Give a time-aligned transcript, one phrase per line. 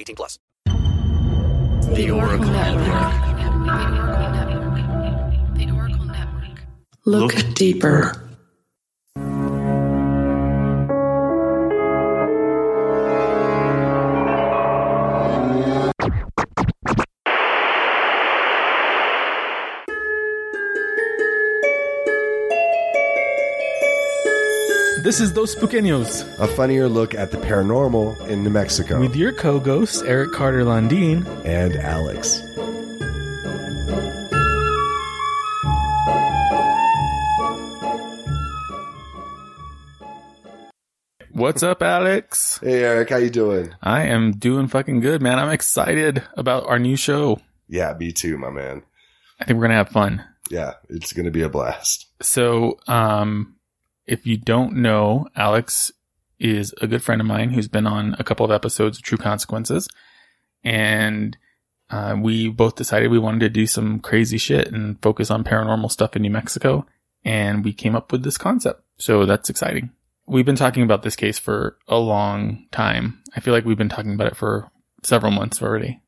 [0.00, 0.38] 18 plus.
[0.64, 2.86] The Oracle Network.
[5.56, 6.64] The Oracle Network.
[7.04, 8.29] Look deeper.
[25.10, 29.00] This is Dos Pequeños A funnier look at the paranormal in New Mexico.
[29.00, 31.26] with your co-ghosts Eric Carter Landine.
[31.44, 32.40] and Alex.
[41.32, 42.60] What's up, Alex?
[42.62, 43.74] Hey Eric, how you doing?
[43.82, 45.40] I am doing fucking good, man.
[45.40, 47.40] I'm excited about our new show.
[47.68, 48.84] Yeah, me too, my man.
[49.40, 50.24] I think we're gonna have fun.
[50.50, 52.06] Yeah, it's gonna be a blast.
[52.22, 53.56] So, um,
[54.10, 55.92] if you don't know, Alex
[56.38, 59.18] is a good friend of mine who's been on a couple of episodes of True
[59.18, 59.88] Consequences,
[60.64, 61.36] and
[61.90, 65.90] uh, we both decided we wanted to do some crazy shit and focus on paranormal
[65.90, 66.86] stuff in New Mexico,
[67.24, 68.82] and we came up with this concept.
[68.98, 69.90] So that's exciting.
[70.26, 73.22] We've been talking about this case for a long time.
[73.34, 74.70] I feel like we've been talking about it for
[75.02, 76.00] several months already.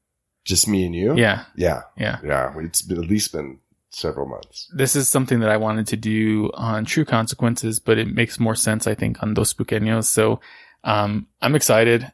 [0.45, 1.17] Just me and you?
[1.17, 1.83] Yeah, Yeah.
[1.97, 2.19] yeah.
[2.25, 2.53] Yeah.
[2.59, 3.59] It's been at least been
[3.95, 4.71] several months.
[4.75, 8.55] this is something that I wanted to do on True Consequences, but it makes more
[8.55, 10.07] sense, I think, on Dos Pequeños.
[10.07, 10.41] So,
[10.85, 12.11] um, I'm excited.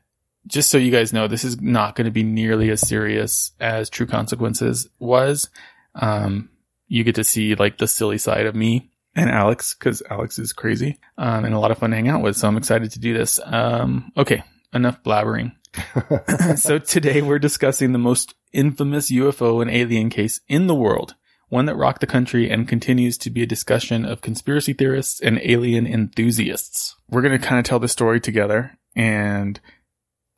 [0.46, 3.90] Just so you guys know, this is not going to be nearly as serious as
[3.90, 5.50] True Consequences was.
[5.94, 6.50] Um,
[6.86, 10.52] you get to see like the silly side of me and Alex, cause Alex is
[10.52, 12.36] crazy, um, and a lot of fun to hang out with.
[12.36, 13.40] So I'm excited to do this.
[13.44, 14.42] Um, okay.
[14.72, 15.52] Enough blabbering.
[16.58, 21.14] so today we're discussing the most infamous UFO and alien case in the world,
[21.48, 25.40] one that rocked the country and continues to be a discussion of conspiracy theorists and
[25.42, 26.96] alien enthusiasts.
[27.08, 28.78] We're going to kind of tell the story together.
[28.94, 29.58] And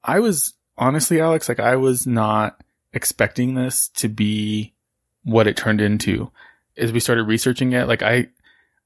[0.04, 2.62] I was honestly, Alex, like I was not
[2.92, 4.74] expecting this to be
[5.24, 6.30] what it turned into.
[6.76, 8.28] As we started researching it, like I,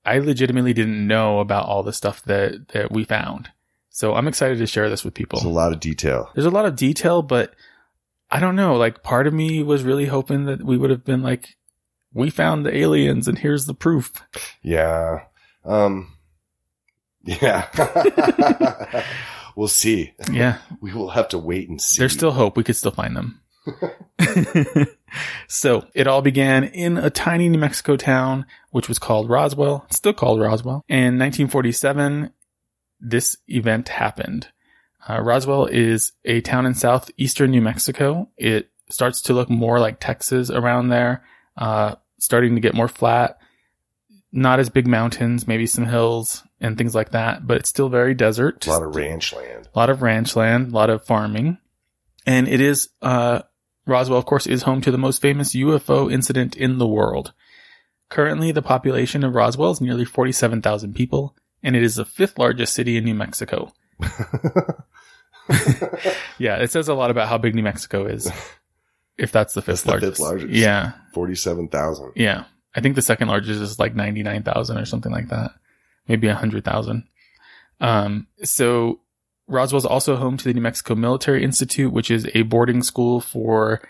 [0.04, 3.50] I legitimately didn't know about all the stuff that, that we found.
[3.90, 6.30] So I'm excited to share this with people It's a lot of detail.
[6.34, 7.54] there's a lot of detail, but
[8.30, 8.74] I don't know.
[8.76, 11.56] Like part of me was really hoping that we would have been like,
[12.14, 14.12] we found the aliens and here's the proof.
[14.62, 15.24] Yeah.
[15.64, 16.16] Um,
[17.24, 17.68] yeah.
[19.56, 20.12] we'll see.
[20.30, 20.58] Yeah.
[20.80, 22.00] We will have to wait and see.
[22.00, 22.56] There's still hope.
[22.56, 23.40] We could still find them.
[25.48, 29.84] so it all began in a tiny New Mexico town, which was called Roswell.
[29.88, 30.84] It's still called Roswell.
[30.88, 32.30] In 1947,
[33.00, 34.48] this event happened.
[35.08, 38.28] Uh, Roswell is a town in southeastern New Mexico.
[38.36, 41.24] It starts to look more like Texas around there,
[41.56, 43.38] uh, starting to get more flat.
[44.32, 48.14] Not as big mountains, maybe some hills and things like that, but it's still very
[48.14, 48.66] desert.
[48.66, 49.68] a lot of ranch land.
[49.72, 51.58] A lot of ranch land, a lot of farming.
[52.26, 53.42] And it is, uh,
[53.86, 57.32] Roswell, of course, is home to the most famous UFO incident in the world.
[58.08, 62.72] Currently, the population of Roswell is nearly 47,000 people, and it is the fifth largest
[62.74, 63.72] city in New Mexico.
[66.38, 68.30] Yeah, it says a lot about how big New Mexico is.
[69.16, 70.20] If that's the fifth the fifth largest.
[70.20, 70.52] largest.
[70.52, 70.92] Yeah.
[71.12, 72.12] 47,000.
[72.16, 72.44] Yeah.
[72.74, 75.52] I think the second largest is like 99,000 or something like that.
[76.08, 77.04] Maybe 100,000.
[77.80, 79.00] Um, so
[79.46, 83.80] Roswell's also home to the New Mexico Military Institute, which is a boarding school for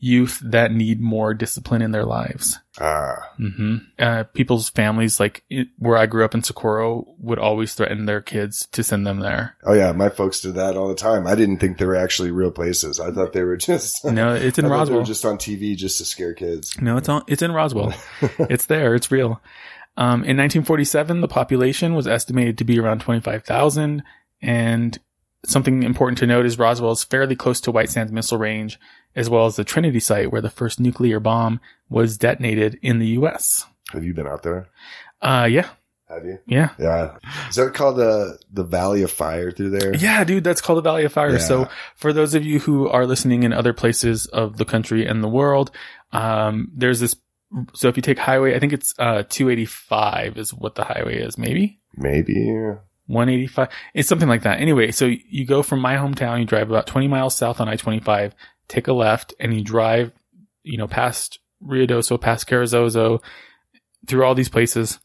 [0.00, 2.56] youth that need more discipline in their lives.
[2.80, 7.74] Ah, hmm Uh, people's families, like it, where I grew up in Socorro, would always
[7.74, 9.56] threaten their kids to send them there.
[9.64, 11.26] oh yeah, my folks did that all the time.
[11.26, 13.00] I didn't think they were actually real places.
[13.00, 14.04] I thought they were just.
[14.04, 15.04] No, it's in I thought they Roswell.
[15.04, 16.80] just on TV just to scare kids.
[16.80, 17.24] No, it's on.
[17.26, 17.92] It's in Roswell.
[18.38, 18.94] it's there.
[18.94, 19.40] It's real.
[19.96, 24.04] Um, in 1947, the population was estimated to be around 25,000,
[24.40, 24.96] and
[25.44, 28.78] something important to note is Roswell is fairly close to White Sands Missile Range,
[29.18, 31.60] as well as the Trinity site where the first nuclear bomb
[31.90, 33.64] was detonated in the U.S.
[33.92, 34.68] Have you been out there?
[35.20, 35.68] Uh, yeah,
[36.08, 36.38] Have you?
[36.46, 36.70] yeah.
[36.78, 37.16] Yeah.
[37.48, 39.94] Is that called the the Valley of Fire through there?
[39.96, 41.32] Yeah, dude, that's called the Valley of Fire.
[41.32, 41.38] Yeah.
[41.38, 45.22] So for those of you who are listening in other places of the country and
[45.24, 45.70] the world,
[46.12, 47.16] um, there's this.
[47.74, 51.38] So if you take highway, I think it's, uh, 285 is what the highway is,
[51.38, 52.34] maybe Maybe.
[53.06, 53.68] 185.
[53.94, 54.60] It's something like that.
[54.60, 58.32] Anyway, so you go from my hometown, you drive about 20 miles south on I-25,
[58.68, 60.12] take a left and you drive,
[60.62, 63.22] you know, past Ruidoso, past Carrizozo,
[64.06, 64.98] through all these places.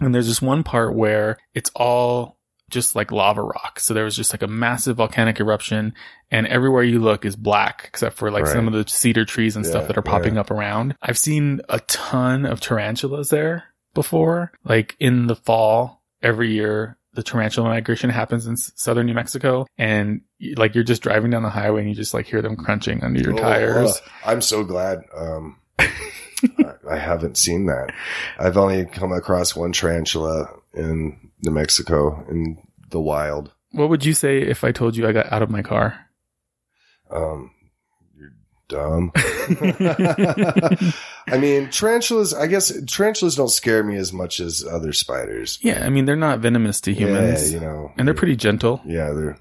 [0.00, 2.38] And there's this one part where it's all
[2.70, 3.80] just like lava rock.
[3.80, 5.92] So there was just like a massive volcanic eruption
[6.30, 8.52] and everywhere you look is black except for like Right.
[8.52, 10.40] some of the cedar trees and Yeah, stuff that are popping yeah.
[10.42, 10.94] up around.
[11.02, 13.64] I've seen a ton of tarantulas there
[13.94, 14.52] before.
[14.64, 20.20] Like in the fall every year, the tarantula migration happens in southern New Mexico and
[20.56, 23.20] like you're just driving down the highway and you just like hear them crunching under
[23.20, 23.90] your Oh, tires.
[23.96, 25.00] uh, I'm so glad.
[25.16, 27.92] Um, I, I haven't seen that.
[28.38, 32.58] I've only come across one tarantula in New Mexico in
[32.90, 33.52] the wild.
[33.72, 36.06] What would you say if I told you I got out of my car?
[37.10, 37.50] Um,
[38.70, 39.12] dumb.
[41.26, 45.58] I mean, tarantulas, I guess tarantulas don't scare me as much as other spiders.
[45.60, 47.52] Yeah, I mean they're not venomous to humans.
[47.52, 47.92] Yeah, you know.
[47.98, 48.80] and they're pretty gentle.
[48.86, 49.38] Yeah, they're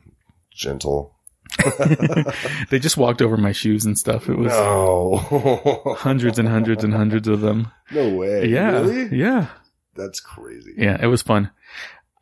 [0.52, 1.16] gentle.
[2.70, 4.28] they just walked over my shoes and stuff.
[4.30, 5.96] It was no.
[5.98, 7.72] hundreds and hundreds and hundreds of them.
[7.92, 8.48] no way.
[8.48, 8.72] yeah.
[8.72, 9.18] Really?
[9.18, 9.48] Yeah.
[9.96, 10.74] That's crazy.
[10.78, 10.98] Yeah.
[11.02, 11.52] It was fun.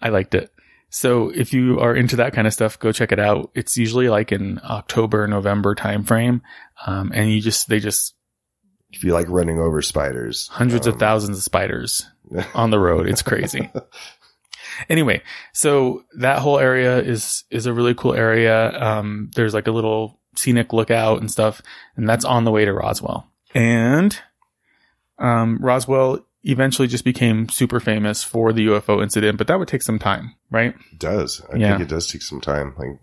[0.02, 0.52] I liked it.
[0.90, 3.52] So if you are into that kind of stuff, go check it out.
[3.54, 6.42] It's usually like in October, November timeframe.
[6.86, 8.16] Um, and you just, they just
[8.92, 10.48] If you like running over spiders.
[10.48, 12.06] hundreds of um, thousands of spiders
[12.54, 13.08] on the road.
[13.08, 13.70] It's crazy.
[14.90, 15.22] anyway,
[15.54, 18.72] so that whole area is is a really cool area.
[18.82, 21.62] Um, there's like a little scenic lookout and stuff,
[21.96, 23.28] and that's on the way to Roswell.
[23.54, 24.18] And
[25.18, 29.82] um, Roswell eventually just became super famous for the UFO incident, but that would take
[29.82, 30.74] some time, right?
[30.92, 31.42] It does.
[31.54, 31.78] I Yeah.
[31.78, 33.00] think it does take some time, like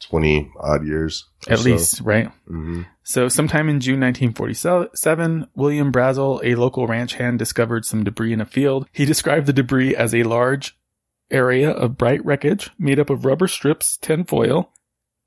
[0.00, 1.26] 20 odd years.
[1.48, 1.64] At so.
[1.64, 2.30] least, right?
[2.46, 8.32] hmm So, sometime in June 1947, William Brazel, a local ranch hand, discovered some debris
[8.32, 8.88] in a field.
[8.92, 10.76] He described the debris as a large
[11.30, 14.72] area of bright wreckage made up of rubber strips, tinfoil,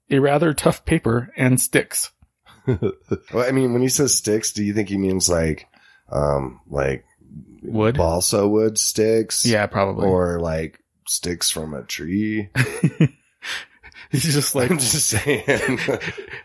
[0.10, 2.12] a rather tough paper, and sticks.
[2.68, 2.94] well,
[3.36, 5.68] I mean, when he says sticks, do you think he means like,
[6.12, 7.04] um, like
[7.62, 7.98] Wood?
[7.98, 9.46] balsa wood sticks?
[9.46, 10.08] Yeah, probably.
[10.08, 12.50] Or like sticks from a tree?
[14.12, 15.44] It's just like, I'm just saying.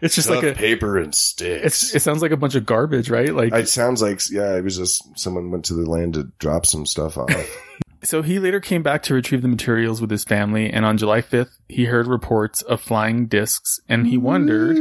[0.03, 1.65] it's just Tough like a, paper and sticks.
[1.83, 3.35] it's, it sounds like a bunch of garbage, right?
[3.35, 6.67] Like, it sounds like, yeah, it was just someone went to the land to drop
[6.67, 7.31] some stuff off.
[8.03, 11.23] So he later came back to retrieve the materials with his family, and on July
[11.23, 14.77] 5th, he heard reports of flying discs, and he wondered,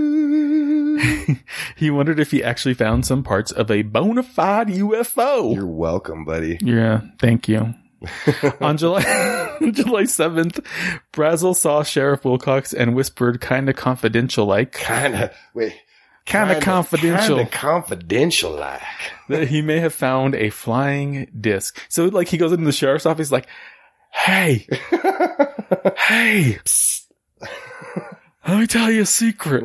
[1.75, 5.53] he wondered if he actually found some parts of a bona fide UFO.
[5.55, 6.57] You're welcome, buddy.
[6.61, 7.73] yeah, thank you.
[8.59, 9.01] on July
[9.71, 10.65] July 7th,
[11.13, 15.73] Brazel saw Sheriff Wilcox and whispered kinda confidential like Kind of, wait.
[16.25, 17.37] Kinda confidential.
[17.37, 18.81] Kinda confidential like.
[19.29, 21.79] that he may have found a flying disc.
[21.89, 23.47] So like he goes into the sheriff's office like,
[24.11, 24.67] Hey,
[25.97, 27.07] hey, psst.
[28.47, 29.63] let me tell you a secret.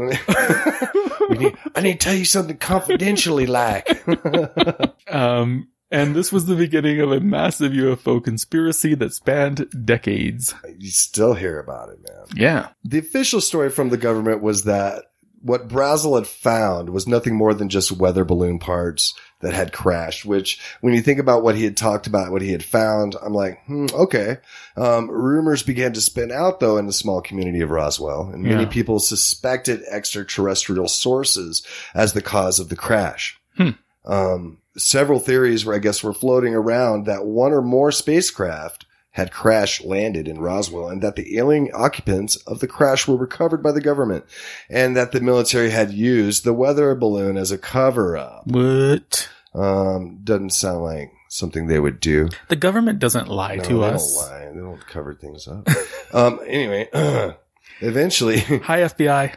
[1.36, 3.88] Need, I need to tell you something confidentially like.
[5.10, 10.54] Um, and this was the beginning of a massive UFO conspiracy that spanned decades.
[10.76, 12.26] you still hear about it, man.
[12.34, 12.68] Yeah.
[12.84, 15.04] The official story from the government was that
[15.42, 20.24] what Brazel had found was nothing more than just weather balloon parts that had crashed,
[20.24, 23.32] which when you think about what he had talked about, what he had found, I'm
[23.34, 24.38] like, hmm, okay.
[24.76, 28.62] Um, rumors began to spin out though in the small community of Roswell and many
[28.64, 28.68] Yeah.
[28.68, 31.64] people suspected extraterrestrial sources
[31.94, 33.38] as the cause of the crash.
[33.56, 33.70] Hmm.
[34.04, 38.86] Um, several theories were, I guess, were floating around that one or more spacecraft
[39.18, 43.62] had crash landed in Roswell and that the alien occupants of the crash were recovered
[43.64, 44.24] by the government
[44.70, 48.46] and that the military had used the weather balloon as a cover up.
[48.46, 49.28] What?
[49.54, 52.28] Um, doesn't sound like something they would do.
[52.48, 54.16] The government doesn't lie No, to they us.
[54.16, 54.52] don't lie.
[54.52, 55.66] They don't cover things up.
[56.14, 56.88] um, anyway,
[57.80, 59.34] eventually, Hi, FBI.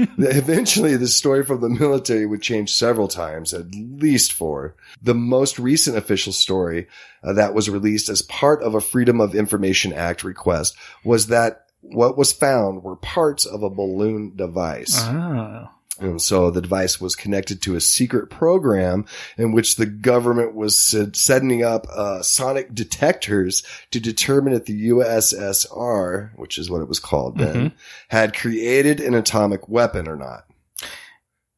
[0.18, 4.74] Eventually, the story from the military would change several times, at least four.
[5.02, 6.88] The most recent official story
[7.22, 11.66] uh, that was released as part of a Freedom of Information Act request was that
[11.82, 14.96] what was found were parts of a balloon device.
[14.98, 15.72] Ah.
[16.00, 19.04] And so the device was connected to a secret program
[19.36, 20.76] in which the government was
[21.12, 26.98] setting up uh, sonic detectors to determine if the USSR, which is what it was
[26.98, 27.72] called then,
[28.08, 30.46] had created an atomic weapon or not.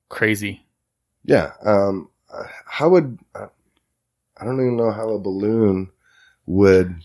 [0.09, 0.65] Crazy.
[1.25, 1.53] Yeah.
[1.65, 2.11] Um,
[2.67, 3.47] how would uh,
[4.43, 5.91] I don't even know how a balloon
[6.47, 6.97] would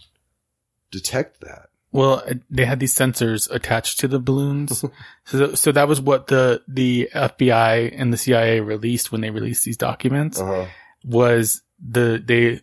[0.90, 1.67] detect that.
[1.92, 4.84] Well, they had these sensors attached to the balloons.
[5.26, 9.64] so, so that was what the, the FBI and the CIA released when they released
[9.66, 10.66] these documents Uh-huh.
[11.06, 12.62] was the, they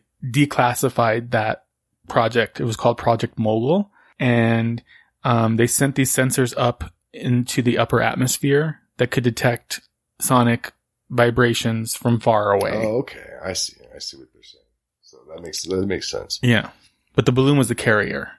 [0.49, 1.65] declassified that
[2.09, 2.61] project.
[2.61, 4.83] It was called Project Mogul and,
[5.25, 9.81] um, they sent these sensors up into the upper atmosphere that could detect
[10.21, 10.73] sonic
[11.11, 12.73] vibrations from far away.
[12.75, 13.25] Oh, okay.
[13.43, 13.75] I see.
[13.95, 14.65] I see what they're saying.
[15.03, 16.39] So that makes that makes sense.
[16.43, 16.71] Yeah.
[17.15, 18.33] But the balloon was the carrier.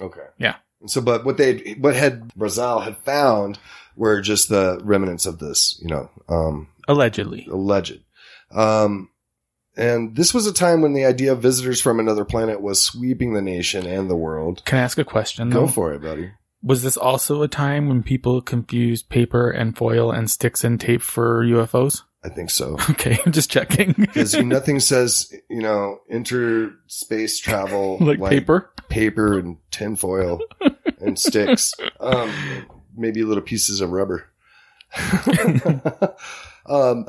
[0.00, 0.26] Okay.
[0.38, 0.56] Yeah.
[0.86, 3.58] So, but what they what had Brazel had found
[3.96, 7.46] were just the remnants of this, you know, um, Allegedly.
[7.50, 8.00] alleged.
[8.50, 9.10] Um,
[9.76, 13.32] and this was a time when the idea of visitors from another planet was sweeping
[13.34, 14.64] the nation and the world.
[14.64, 15.50] Can I ask a question?
[15.50, 15.68] Go though?
[15.72, 16.32] for it, buddy.
[16.62, 21.02] Was this also a time when people confused paper and foil and sticks and tape
[21.02, 22.02] for UFOs?
[22.24, 22.76] I think so.
[22.90, 23.92] Okay, I'm just checking.
[23.98, 28.70] Because nothing says, you know, interspace travel like, paper?
[28.88, 30.40] paper and tinfoil
[31.00, 31.74] and sticks.
[32.00, 32.30] Um,
[32.96, 34.30] maybe little pieces of rubber.
[36.66, 37.06] um,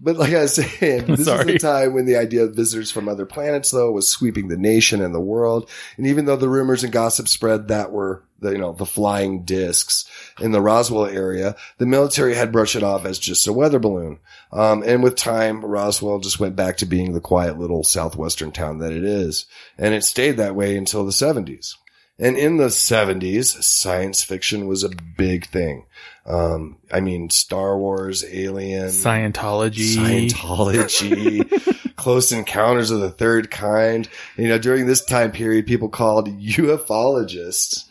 [0.00, 1.52] but like I was saying, this is Sorry.
[1.52, 5.02] the time when the idea of visitors from other planets, though, was sweeping the nation
[5.02, 5.68] and the world.
[5.96, 9.42] And even though the rumors and gossip spread that were the, you know, the flying
[9.42, 10.08] discs
[10.40, 14.20] in the Roswell area, the military had brushed it off as just a weather balloon.
[14.52, 18.78] Um, and with time, Roswell just went back to being the quiet little southwestern town
[18.78, 19.46] that it is.
[19.76, 21.74] And it stayed that way until the 70s.
[22.20, 25.86] And in the 70s, science fiction was a big thing.
[26.28, 29.96] Um, I mean, Star Wars, Alien, Scientology.
[30.30, 34.10] Scientology, Close Encounters of the Third Kind.
[34.36, 37.86] You know, during this time period, people called ufologists,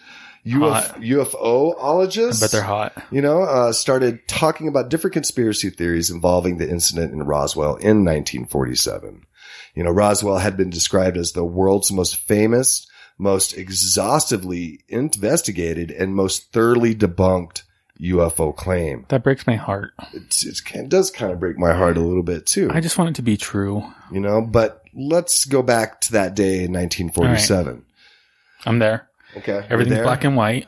[0.46, 0.96] Uf-.
[0.98, 2.38] UFOologists.
[2.38, 3.04] I bet they're hot.
[3.10, 8.06] You know, uh, started talking about different conspiracy theories involving the incident in Roswell in
[8.06, 9.26] 1947.
[9.74, 12.86] You know, Roswell had been described as the world's most famous,
[13.18, 17.64] most exhaustively investigated, and most thoroughly debunked
[18.00, 19.06] UFO claim.
[19.10, 19.94] That breaks my heart.
[20.14, 22.98] It's, it's, it does kind of break my heart a little bit too, I just
[22.98, 23.84] want it to be true.
[24.12, 27.86] you know, but let's go back to that day in 1947.
[28.66, 29.10] I'm there.
[29.36, 29.66] Okay.
[29.70, 30.68] Everything's black and white.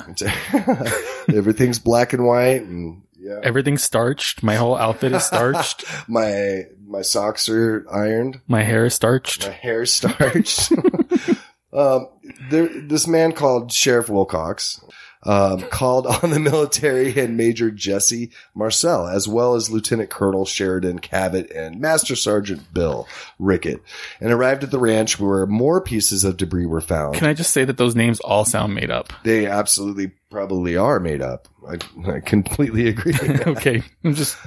[1.33, 3.39] Everything's black and white and yeah.
[3.43, 4.43] Everything's starched.
[4.43, 5.83] My whole outfit is starched.
[6.07, 8.39] my, my socks are ironed.
[8.47, 9.45] My hair is starched.
[9.45, 10.71] My hair is starched.
[11.73, 12.07] um,
[12.49, 14.81] there, this man called Sheriff Wilcox
[15.23, 20.99] um, called on the military and Major Jesse Marcel, as well as Lieutenant Colonel Sheridan
[20.99, 23.07] Cavitt and Master Sergeant Bill
[23.37, 23.81] Rickett,
[24.21, 27.15] and arrived at the ranch where more pieces of debris were found.
[27.15, 29.11] Can I just say that those names all sound made up?
[29.23, 31.47] they absolutely probably are made up.
[31.67, 31.77] I,
[32.09, 33.13] I completely agree.
[33.47, 33.83] okay.
[34.03, 34.37] I just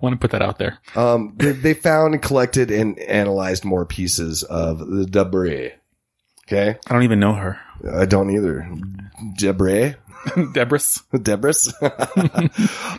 [0.00, 0.78] want to put that out there.
[0.94, 5.72] um, they, they found and collected and analyzed more pieces of the debris.
[6.46, 6.78] Okay.
[6.86, 7.60] I don't even know her.
[7.92, 8.68] I don't either.
[9.36, 9.94] Debris.
[10.52, 10.80] Debris.
[11.22, 11.72] Debris.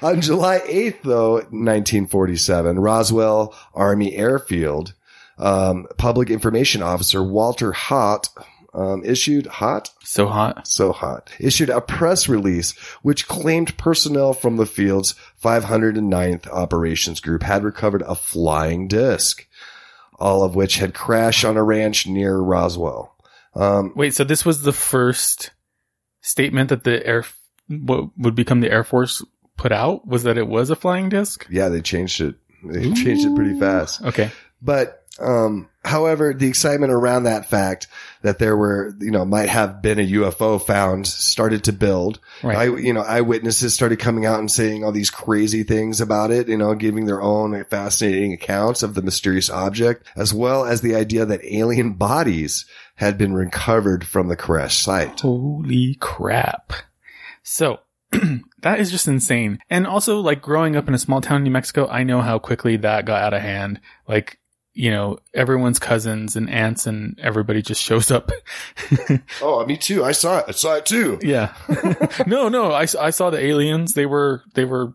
[0.01, 4.93] On July 8th, though, 1947, Roswell Army Airfield,
[5.37, 8.29] um, public information officer Walter Haut,
[8.73, 10.65] um, issued hot, So hot.
[10.67, 15.13] so hot, issued a press release which claimed personnel from the field's
[15.43, 19.45] 509th operations group had recovered a flying disc,
[20.17, 23.13] all of which had crashed on a ranch near Roswell.
[23.55, 25.51] Um, Wait, so this was the first
[26.21, 27.25] statement that the air,
[27.67, 29.23] what would become the Air Force
[29.57, 31.45] put out was that it was a flying disc?
[31.49, 32.35] yeah, they changed it.
[32.63, 34.03] They changed it pretty fast.
[34.03, 34.31] Okay.
[34.61, 37.87] But, um, however, the excitement around that fact
[38.21, 42.19] that there were, you know, might have been a UFO found started to build.
[42.43, 42.57] Right.
[42.57, 46.47] I, you know, eyewitnesses started coming out and saying all these crazy things about it,
[46.47, 50.93] you know, giving their own fascinating accounts of the mysterious object, as well as the
[50.93, 55.21] idea that alien bodies had been recovered from the crash site.
[55.21, 56.73] Holy crap.
[57.43, 57.79] So
[58.61, 59.59] that is just insane.
[59.69, 62.39] And also like growing up in a small town in New Mexico, I know how
[62.39, 63.79] quickly that got out of hand.
[64.07, 64.37] Like,
[64.73, 68.31] you know, everyone's cousins and aunts and everybody just shows up.
[69.41, 70.03] Oh, me too.
[70.03, 70.45] I saw it.
[70.47, 71.19] I saw it too.
[71.21, 71.53] yeah.
[72.27, 73.93] no, no, I, I saw the aliens.
[73.93, 74.93] They were, they were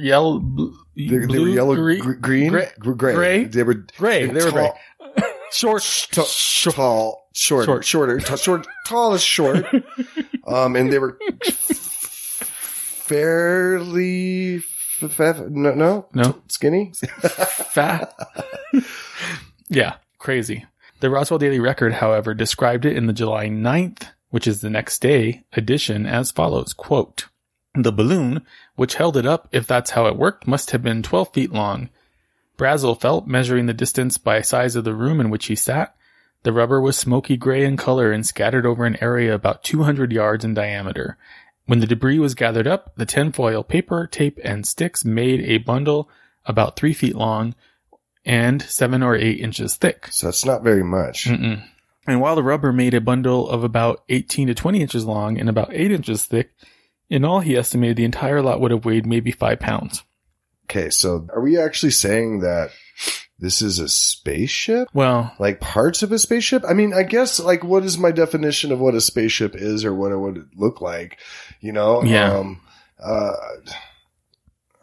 [0.00, 0.66] yellow, bl-
[0.96, 3.14] They, they were blue, yellow, gre- green, gray, gray.
[3.14, 3.44] gray?
[3.44, 4.26] They were gray.
[4.26, 4.70] They were gray.
[5.52, 6.74] Short, t- short.
[6.76, 7.84] tall, short, Short.
[7.84, 9.64] shorter, t- short, tall is short.
[10.46, 11.18] um, and they were
[13.02, 16.42] fairly f- f- no, no, No.
[16.48, 16.92] skinny.
[17.00, 18.14] Fat.
[19.68, 20.64] yeah, crazy.
[21.00, 25.00] The Roswell Daily Record, however, described it in the July 9th, which is the next
[25.00, 27.26] day, edition as follows, quote,
[27.74, 28.42] The balloon,
[28.76, 31.88] which held it up, if that's how it worked, must have been 12 feet long.
[32.56, 35.94] Brazel felt, measuring the distance by size of the room in which he sat.
[36.42, 40.44] The rubber was smoky gray in color and scattered over an area about 200 yards
[40.44, 41.16] in diameter.
[41.66, 46.08] When the debris was gathered up, the tinfoil paper, tape, and sticks made a bundle
[46.44, 47.54] about three feet long
[48.24, 50.08] and seven or eight inches thick.
[50.10, 51.26] So that's not very much.
[51.26, 51.62] Mm-mm.
[52.06, 55.48] And while the rubber made a bundle of about 18 to 20 inches long and
[55.48, 56.52] about 8 inches thick,
[57.08, 60.02] in all he estimated the entire lot would have weighed maybe 5 pounds.
[60.64, 62.70] Okay, so are we actually saying that
[63.38, 64.88] this is a spaceship?
[64.94, 66.62] Well, Like parts of a spaceship?
[66.66, 69.92] I mean, I guess like what is my definition of what a spaceship is or
[69.92, 71.18] what it would look like?
[71.60, 72.02] You know?
[72.04, 72.32] Yeah.
[72.38, 72.60] Um,
[73.02, 73.32] uh,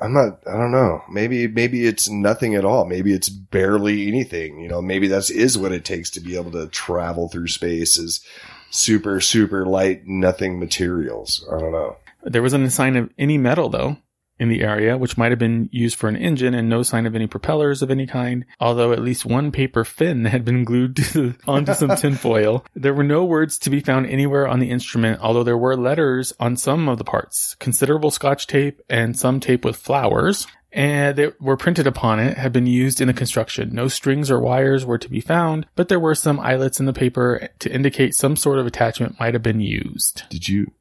[0.01, 1.01] I'm not, I don't know.
[1.09, 2.86] Maybe, maybe it's nothing at all.
[2.86, 4.59] Maybe it's barely anything.
[4.59, 7.98] You know, maybe that's is what it takes to be able to travel through space
[7.98, 8.24] is
[8.71, 11.45] super, super light, nothing materials.
[11.51, 11.98] I don't know.
[12.24, 13.98] there wasn't a sign of any metal though
[14.39, 17.15] in the area, which might have been used for an engine and no sign of
[17.15, 21.36] any propellers of any kind, although at least one paper fin had been glued to,
[21.46, 22.65] onto some tinfoil.
[22.74, 26.34] There were no words to be found anywhere on the instrument, although there were letters
[26.39, 30.48] on some of the parts, considerable scotch tape and some tape with flowers.
[30.72, 33.74] And that were printed upon it had been used in the construction.
[33.74, 36.93] No strings or wires were to be found, but there were some eyelets in the
[36.93, 40.29] paper to indicate some sort of attachment might have been used.
[40.29, 40.72] Did you,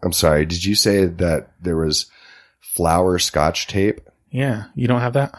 [0.00, 2.06] I'm sorry, did you say that there was
[2.60, 4.00] flower scotch tape
[4.30, 5.34] Yeah, you don't have that?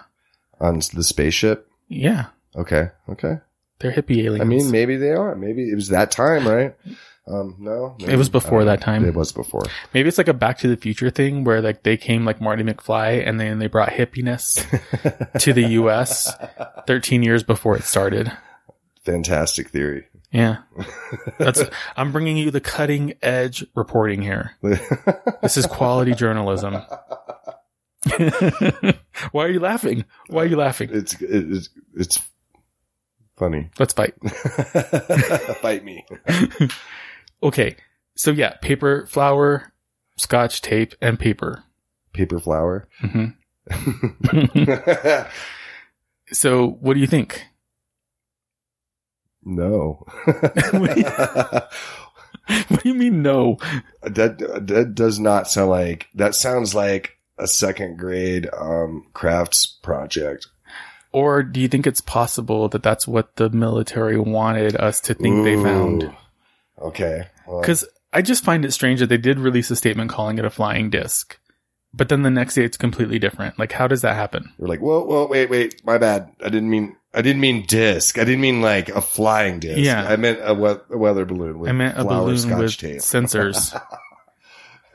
[0.59, 1.67] on the spaceship?
[1.87, 2.89] Yeah, Okay.
[3.09, 3.37] Okay.
[3.79, 4.41] they're hippie aliens.
[4.41, 5.35] I mean, maybe they are.
[5.35, 6.75] Maybe it was that time, right?
[7.27, 8.85] Um, no, It was before that know.
[8.85, 9.05] time.
[9.05, 9.63] It was before.
[9.93, 12.63] maybe it's like a Back to the Future thing where like they came like Marty
[12.63, 14.59] McFly and then they brought hippiness
[15.39, 16.33] to the U.S.
[16.87, 18.31] 13 years before it started.
[19.05, 20.05] Fantastic theory.
[20.31, 20.57] Yeah,
[21.37, 21.61] that's.
[21.97, 24.51] I'm bringing you the cutting edge reporting here.
[25.41, 26.77] This is quality journalism.
[29.31, 30.05] Why are you laughing?
[30.27, 30.89] Why are you laughing?
[30.91, 32.19] it's it's it's
[33.37, 33.69] funny.
[33.79, 34.13] Let's fight.
[35.61, 36.05] Fight me.
[37.43, 37.75] Okay,
[38.15, 39.73] so yeah, paper, flour,
[40.17, 41.63] scotch tape, and paper.
[42.13, 42.87] Paper flower.
[42.99, 43.25] hmm
[46.31, 47.43] So, what do you think?
[49.43, 50.05] no.
[52.67, 53.57] What do you mean no?
[54.01, 60.47] that that does not sound like that sounds like a second grade um crafts project.
[61.11, 65.43] Or do you think it's possible that that's what the military wanted us to think
[65.43, 66.03] they found?
[66.03, 66.13] Ooh.
[66.79, 67.27] Okay.
[67.45, 70.45] Well, Because I just find it strange that they did release a statement calling it
[70.45, 71.37] a flying disc,
[71.93, 73.59] but then the next day it's completely different.
[73.59, 74.53] Like, how does that happen?
[74.57, 76.31] You're like, whoa, whoa, wait, wait, my bad.
[76.41, 78.17] I didn't mean, I didn't mean disc.
[78.17, 79.79] I didn't mean like a flying disc.
[79.79, 80.03] Yeah.
[80.07, 82.97] I meant a, we- a weather balloon with I meant a balloon with tape.
[83.01, 83.77] sensors.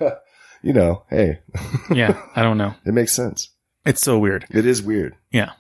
[0.67, 1.39] You know, hey,
[1.95, 2.75] yeah, I don't know.
[2.85, 3.51] it makes sense.
[3.85, 4.47] It's so weird.
[4.51, 5.15] It is weird.
[5.31, 5.53] Yeah.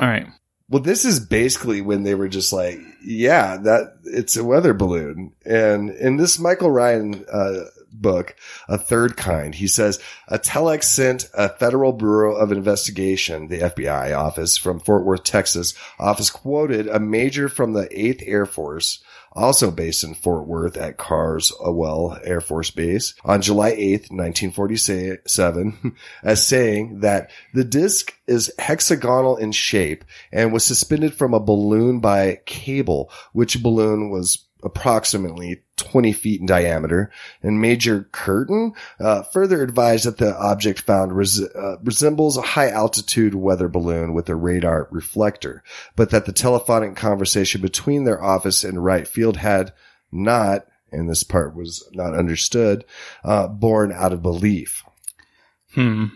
[0.00, 0.26] All right.
[0.68, 5.32] Well, this is basically when they were just like, yeah, that it's a weather balloon.
[5.46, 8.34] And in this Michael Ryan, uh, book,
[8.68, 14.16] A Third Kind, he says a telex sent a Federal Bureau of Investigation, the FBI
[14.16, 19.02] office from Fort Worth, Texas office quoted a major from the 8th Air Force
[19.38, 26.46] also based in Fort Worth at Carswell Air Force Base on July 8th, 1947, as
[26.46, 32.40] saying that the disc is hexagonal in shape and was suspended from a balloon by
[32.44, 37.10] cable, which balloon was approximately 20 feet in diameter.
[37.42, 42.68] And Major Curtin uh, further advised that the object found res- uh, resembles a high
[42.68, 45.62] altitude weather balloon with a radar reflector,
[45.96, 49.72] but that the telephonic conversation between their office and Wright Field had
[50.12, 52.84] not, and this part was not understood,
[53.24, 54.84] uh, born out of belief.
[55.74, 56.06] Hmm.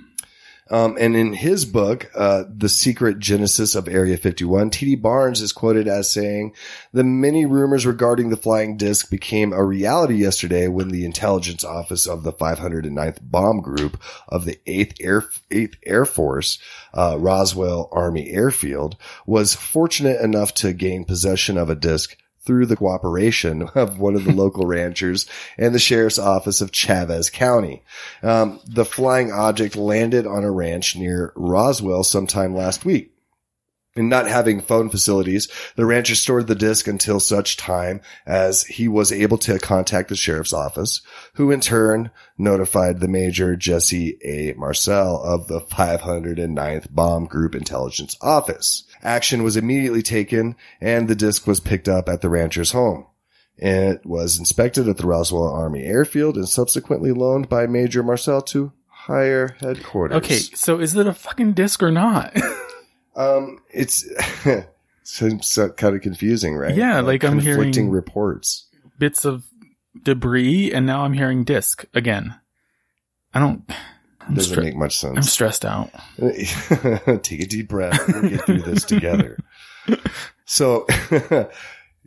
[0.72, 4.94] Um, and in his book, uh, The Secret Genesis of Area 51, T.D.
[4.96, 6.54] Barnes is quoted as saying,
[6.94, 12.06] the many rumors regarding the flying disc became a reality yesterday when the intelligence office
[12.06, 16.58] of the 509th Bomb Group of the 8th Air, 8th Air Force,
[16.94, 22.76] uh, Roswell Army Airfield was fortunate enough to gain possession of a disc through the
[22.76, 25.26] cooperation of one of the local ranchers
[25.56, 27.82] and the sheriff's office of Chaves County.
[28.22, 33.12] Um, the flying object landed on a ranch near Roswell sometime last week.
[33.94, 38.88] And not having phone facilities, the rancher stored the disc until such time as he
[38.88, 41.02] was able to contact the sheriff's office,
[41.34, 44.54] who in turn notified the major Jesse A.
[44.54, 48.84] Marcel of the 509th Bomb Group Intelligence Office.
[49.02, 53.06] Action was immediately taken and the disc was picked up at the rancher's home.
[53.56, 58.72] It was inspected at the Roswell Army Airfield and subsequently loaned by Major Marcel to
[58.88, 60.16] higher headquarters.
[60.18, 62.36] Okay, so is it a fucking disc or not?
[63.14, 64.08] Um, it's
[65.02, 66.74] seems kind of confusing, right?
[66.74, 68.68] Yeah, like I'm conflicting hearing- reports.
[68.98, 69.44] Bits of
[70.02, 72.34] debris, and now I'm hearing disc again.
[73.34, 73.70] I don't.
[74.28, 75.16] I'm, Doesn't stre- make much sense.
[75.16, 75.90] I'm stressed out.
[77.22, 78.00] Take a deep breath.
[78.08, 79.38] We'll get through this together.
[80.44, 80.86] So,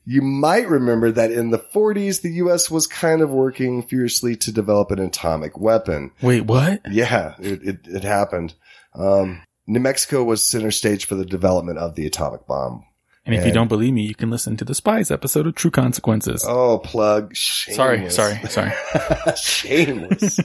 [0.05, 2.69] you might remember that in the 40s, the U.S.
[2.69, 6.11] was kind of working furiously to develop an atomic weapon.
[6.21, 6.81] Wait, what?
[6.89, 8.53] Yeah, it, it, it happened.
[8.93, 12.85] Um, New Mexico was center stage for the development of the atomic bomb.
[13.25, 15.71] And if you don't believe me, you can listen to the Spies episode of True
[15.71, 16.45] Consequences.
[16.47, 17.35] Oh, plug.
[17.35, 18.71] sorry, sorry, sorry.
[19.35, 20.39] Shameless.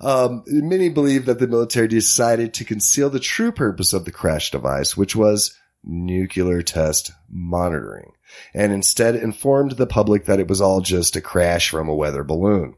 [0.00, 4.50] Um, many believe that the military decided to conceal the true purpose of the crash
[4.50, 8.12] device, which was nuclear test monitoring,
[8.54, 12.24] and instead informed the public that it was all just a crash from a weather
[12.24, 12.74] balloon.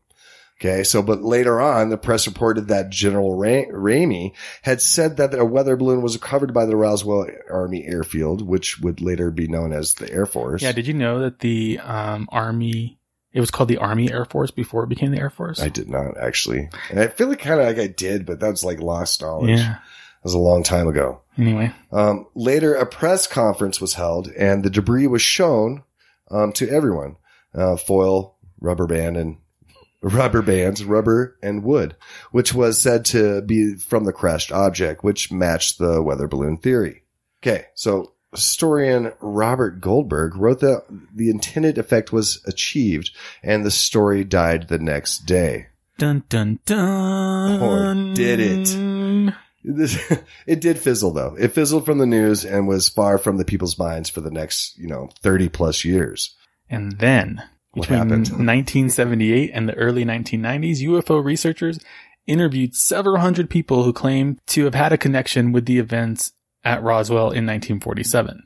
[0.61, 5.33] Okay, so but later on, the press reported that General Ra- Ramey had said that
[5.33, 9.73] a weather balloon was recovered by the Roswell Army Airfield, which would later be known
[9.73, 10.61] as the Air Force.
[10.61, 13.00] Yeah, did you know that the um, Army,
[13.33, 15.61] it was called the Army Air Force before it became the Air Force?
[15.61, 16.69] I did not actually.
[16.91, 19.51] And I feel like kind of like I did, but that's like lost knowledge.
[19.59, 19.75] Yeah.
[19.75, 21.23] That was a long time ago.
[21.39, 25.83] Anyway, Um, later, a press conference was held and the debris was shown,
[26.31, 27.17] um, to everyone.
[27.55, 29.39] Uh, foil, rubber band and
[30.03, 31.97] rubber bands, rubber and wood,
[32.33, 37.03] which was said to be from the crashed object, which matched the weather balloon theory.
[37.43, 37.67] Okay.
[37.75, 40.83] So historian Robert Goldberg wrote that
[41.15, 43.11] the intended effect was achieved
[43.43, 45.67] and the story died the next day.
[45.99, 47.61] dun dun dun.
[47.63, 49.35] Or did it?
[49.65, 50.13] This,
[50.47, 51.37] it did fizzle though.
[51.39, 54.79] It fizzled from the news and was far from the people's minds for the next,
[54.79, 56.35] you know, 30 plus years.
[56.69, 58.29] And then, What between happened?
[58.29, 61.81] 1978 and the early 1990s, UFO researchers
[62.27, 66.33] interviewed several hundred people who claimed to have had a connection with the events
[66.65, 68.45] at Roswell in 1947.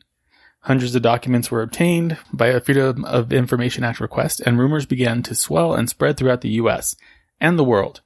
[0.61, 5.23] Hundreds of documents were obtained by a Freedom of Information Act request, and rumors began
[5.23, 6.97] to swell and spread throughout the U.S.
[7.41, 8.01] and the world.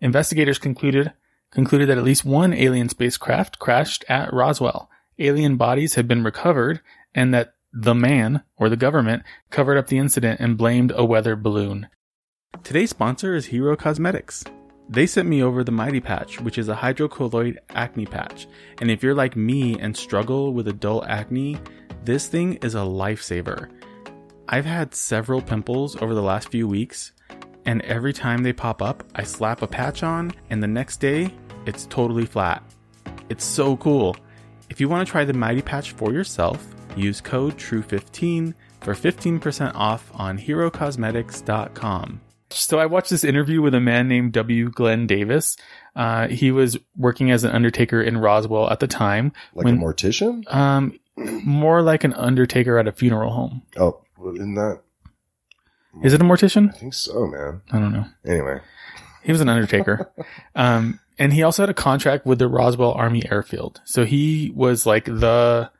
[0.00, 1.12] Investigators concluded
[1.50, 4.90] concluded that at least one alien spacecraft crashed at Roswell.
[5.18, 6.80] Alien bodies had been recovered,
[7.14, 11.34] and that the man or the government covered up the incident and blamed a weather
[11.34, 11.88] balloon.
[12.62, 14.44] Today's sponsor is Hero Cosmetics.
[14.88, 18.46] They sent me over the Mighty Patch, which is a hydrocolloid acne patch.
[18.80, 21.58] And if you're like me and struggle with adult acne,
[22.04, 23.68] this thing is a lifesaver.
[24.48, 27.12] I've had several pimples over the last few weeks,
[27.64, 31.34] and every time they pop up, I slap a patch on, and the next day,
[31.66, 32.62] it's totally flat.
[33.28, 34.16] It's so cool.
[34.70, 36.64] If you want to try the Mighty Patch for yourself,
[36.96, 42.20] use code TRUE15 for 15% off on herocosmetics.com.
[42.50, 44.70] So I watched this interview with a man named W.
[44.70, 45.56] Glenn Davis.
[45.94, 49.32] Uh, he was working as an undertaker in Roswell at the time.
[49.54, 50.52] Like when- a mortician?
[50.52, 53.62] Um, more like an undertaker at a funeral home.
[53.76, 54.00] Oh,
[54.34, 54.80] isn't that?
[56.02, 56.68] Is it a mortician?
[56.74, 57.62] I think so, man.
[57.72, 58.04] I don't know.
[58.24, 58.60] Anyway.
[59.22, 60.12] He was an undertaker.
[60.54, 63.80] um, and he also had a contract with the Roswell Army Airfield.
[63.84, 65.70] So he was like the,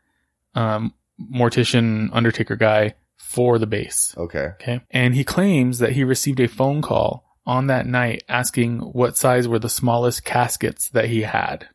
[0.54, 0.94] um,
[1.32, 4.14] mortician undertaker guy for the base.
[4.16, 4.50] Okay.
[4.60, 4.80] Okay.
[4.90, 9.46] And he claims that he received a phone call on that night asking what size
[9.46, 11.68] were the smallest caskets that he had.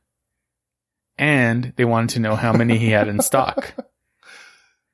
[1.17, 3.73] And they wanted to know how many he had in stock.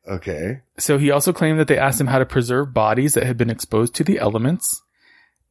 [0.10, 0.62] Okay.
[0.78, 3.50] So he also claimed that they asked him how to preserve bodies that had been
[3.50, 4.82] exposed to the elements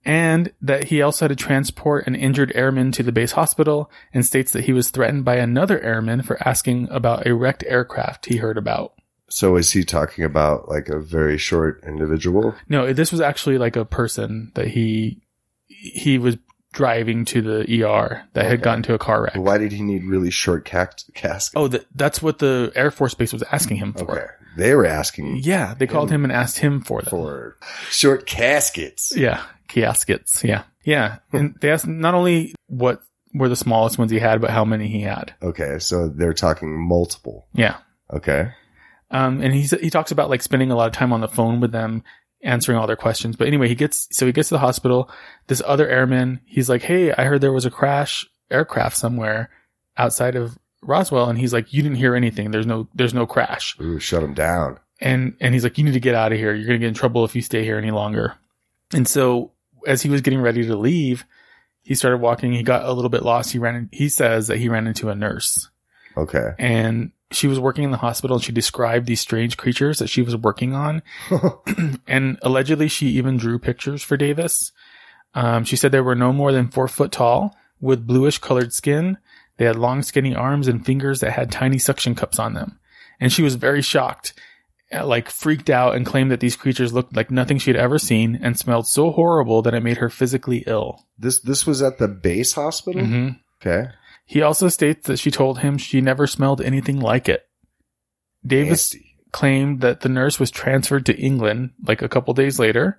[0.07, 4.25] and that he also had to transport an injured airman to the base hospital and
[4.25, 8.37] states that he was threatened by another airman for asking about a wrecked aircraft he
[8.37, 8.95] heard about.
[9.29, 12.55] So is he talking about like a very short individual?
[12.69, 15.21] No, this was actually like a person that he
[15.69, 16.37] he was
[16.73, 19.35] driving to the ER that had gotten into a car wreck.
[19.35, 21.53] Why did he need really short cask- caskets?
[21.57, 24.11] Oh, th- that's what the Air Force Base was asking him for.
[24.11, 24.27] okay.
[24.59, 27.11] They were asking Yeah, they called him and asked him for them.
[27.11, 27.57] for
[27.91, 29.15] short caskets.
[29.17, 30.43] Yeah, caskets.
[30.45, 31.17] Yeah, yeah.
[31.33, 33.03] And they asked not only what
[33.35, 35.35] were the smallest ones he had, but how many he had.
[35.43, 35.79] Okay.
[35.79, 37.47] So they're talking multiple.
[37.55, 37.77] Yeah.
[38.11, 38.51] Okay.
[39.11, 41.61] Um, and he's, he talks about like spending a lot of time on the phone
[41.61, 42.03] with them,
[42.43, 43.37] answering all their questions.
[43.37, 45.11] But anyway, he gets, so he gets to the hospital.
[45.47, 49.51] This other airman, he's like, Hey, I heard there was a crash aircraft somewhere
[49.97, 52.51] outside of Roswell, and he's like, "You didn't hear anything.
[52.53, 54.79] There's no there's no crash." Ooh, shut him down.
[55.01, 56.55] and and he's like, "You need to get out of here.
[56.55, 58.35] You're gonna get in trouble if you stay here any longer."
[58.93, 59.53] And so,
[59.87, 61.25] as he was getting ready to leave,
[61.83, 62.53] he started walking.
[62.53, 63.53] He got a little bit lost.
[63.53, 63.75] He ran.
[63.75, 65.71] In, he says that he ran into a nurse,
[66.17, 66.51] Okay.
[66.59, 68.37] and she was working in the hospital.
[68.37, 71.03] and She described these strange creatures that she was working on,
[72.07, 74.73] and allegedly, she even drew pictures for Davis.
[75.35, 79.19] Um, she said they were no more than four foot tall, with bluish colored skin.
[79.59, 82.79] They had long, skinny arms and fingers that had tiny suction cups on them.
[83.21, 84.35] And she was very shocked,
[84.93, 87.99] uh, like freaked out, and claimed that these creatures looked like nothing she had ever
[87.99, 91.07] seen and smelled so horrible that it made her physically ill.
[91.19, 93.05] This this was at the base hospital.
[93.05, 93.29] hmm
[93.61, 93.89] Okay.
[94.27, 97.47] He also states that she told him she never smelled anything like it.
[98.45, 99.17] Davis Nasty.
[99.33, 102.99] claimed that the nurse was transferred to England like a couple days later,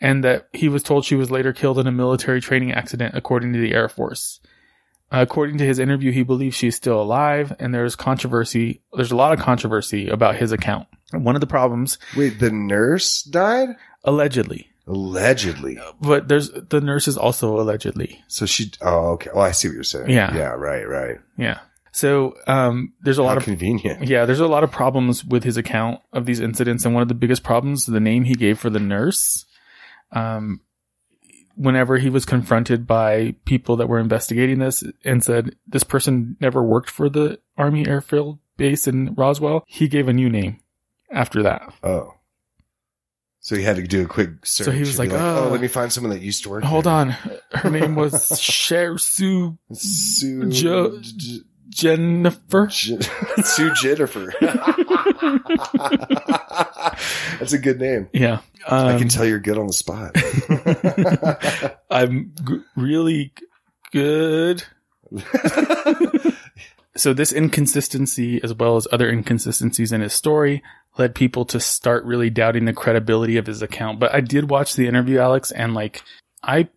[0.00, 3.52] and that he was told she was later killed in a military training accident, according
[3.52, 4.40] to the Air Force.
[5.10, 8.82] According to his interview, he believes she's still alive, and there's controversy.
[8.94, 10.88] There's a lot of controversy about his account.
[11.12, 15.78] One of the problems, Wait, the nurse died allegedly, allegedly.
[16.00, 18.22] but there's the nurse is also allegedly.
[18.28, 18.72] So she.
[18.80, 19.30] Oh, okay.
[19.32, 20.10] Oh, I see what you're saying.
[20.10, 20.34] Yeah.
[20.34, 20.50] Yeah.
[20.50, 20.88] Right.
[20.88, 21.18] Right.
[21.36, 21.60] Yeah.
[21.92, 24.08] So um, there's a lot of convenient.
[24.08, 27.08] Yeah, there's a lot of problems with his account of these incidents, and one of
[27.08, 29.46] the biggest problems, the name he gave for the nurse.
[30.10, 30.60] Um,
[31.54, 36.64] whenever he was confronted by people that were investigating this and said this person never
[36.64, 40.58] worked for the Army Airfield Base in Roswell, he gave a new name
[41.12, 41.72] after that.
[41.82, 42.14] Oh.
[43.44, 44.64] So he had to do a quick search.
[44.64, 46.64] So he was be like, "Oh, uh, let me find someone that used to work."
[46.64, 47.10] Hold here." on,
[47.52, 52.68] her name was Cher Sue Sue Jo- J- Jennifer.
[52.68, 52.98] J-
[53.42, 54.32] Sue Jennifer.
[57.38, 58.08] That's a good name.
[58.14, 60.12] Yeah, um, I can tell you're good on the spot.
[61.90, 63.46] I'm g- really g-
[63.92, 64.64] good.
[66.96, 70.62] So this inconsistency, as well as other inconsistencies in his story,
[70.96, 73.98] led people to start really doubting the credibility of his account.
[73.98, 76.02] But I did watch the interview, Alex, and like
[76.42, 76.68] I,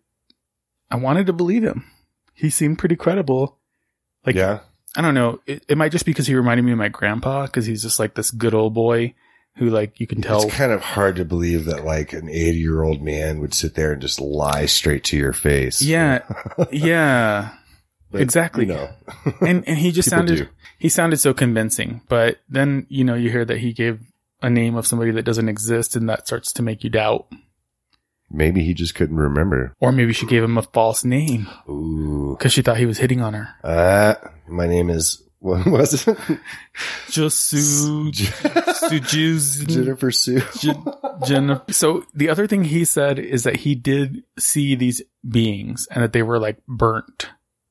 [0.90, 1.84] I wanted to believe him.
[2.34, 3.58] He seemed pretty credible.
[4.26, 4.60] Like yeah.
[4.96, 5.40] I don't know.
[5.46, 8.00] It, it might just be because he reminded me of my grandpa because he's just
[8.00, 9.14] like this good old boy
[9.56, 10.42] who like you can tell.
[10.42, 13.74] It's kind of hard to believe that like an 80 year old man would sit
[13.74, 15.82] there and just lie straight to your face.
[15.82, 16.22] yeah,
[16.72, 17.50] yeah.
[18.10, 18.66] But, exactly.
[18.66, 18.90] You know,
[19.40, 20.48] and and he just sounded do.
[20.78, 22.00] he sounded so convincing.
[22.08, 24.00] But then you know you hear that he gave
[24.42, 27.26] a name of somebody that doesn't exist, and that starts to make you doubt.
[28.30, 29.74] maybe he just couldn't remember.
[29.80, 32.36] Or maybe she gave him a false name Ooh.
[32.38, 33.48] because she thought he was hitting on her.
[33.64, 34.14] Uh,
[34.46, 36.18] my name is, what was it?
[37.10, 40.42] Just Sue, Sue Jennifer Sue.
[41.26, 41.72] Jennifer.
[41.72, 46.12] So the other thing he said is that he did see these beings and that
[46.12, 47.28] they were like burnt.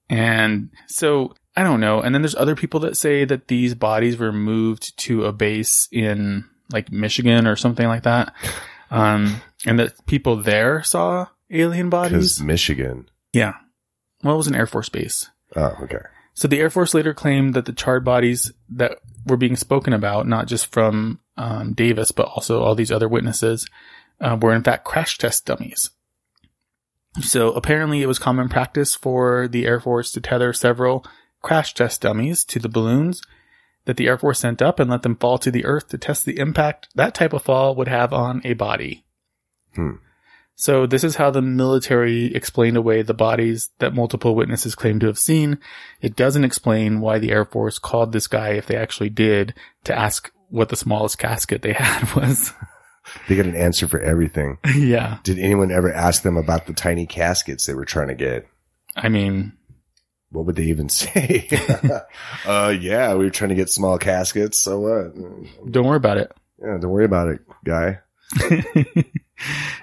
[0.09, 2.01] And so I don't know.
[2.01, 5.87] And then there's other people that say that these bodies were moved to a base
[5.91, 8.33] in like Michigan or something like that.
[8.91, 12.41] Um, and that people there saw alien bodies.
[12.41, 13.09] Michigan.
[13.33, 13.53] Yeah.
[14.23, 15.29] Well, it was an Air Force base.
[15.55, 15.99] Oh, okay.
[16.33, 20.27] So the Air Force later claimed that the charred bodies that were being spoken about,
[20.27, 23.67] not just from um, Davis, but also all these other witnesses,
[24.21, 25.89] uh, were in fact crash test dummies.
[27.21, 31.05] So apparently it was common practice for the Air Force to tether several
[31.41, 33.21] crash test dummies to the balloons
[33.85, 36.25] that the Air Force sent up and let them fall to the earth to test
[36.25, 39.05] the impact that type of fall would have on a body.
[39.75, 39.95] Hmm.
[40.55, 45.05] So this is how the military explained away the bodies that multiple witnesses claim to
[45.05, 45.59] have seen.
[46.01, 49.53] It doesn't explain why the Air Force called this guy, if they actually did,
[49.83, 52.53] to ask what the smallest casket they had was.
[53.27, 54.57] They get an answer for everything.
[54.75, 55.19] yeah.
[55.23, 58.47] Did anyone ever ask them about the tiny caskets they were trying to get?
[58.95, 59.53] I mean,
[60.31, 61.47] What would they even say?
[62.45, 64.57] uh, yeah, we were trying to get small caskets.
[64.59, 65.71] So what?
[65.71, 66.31] don't worry about it.
[66.59, 67.99] Yeah, don't worry about it, guy.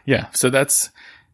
[0.05, 0.27] yeah.
[0.33, 0.91] So that's,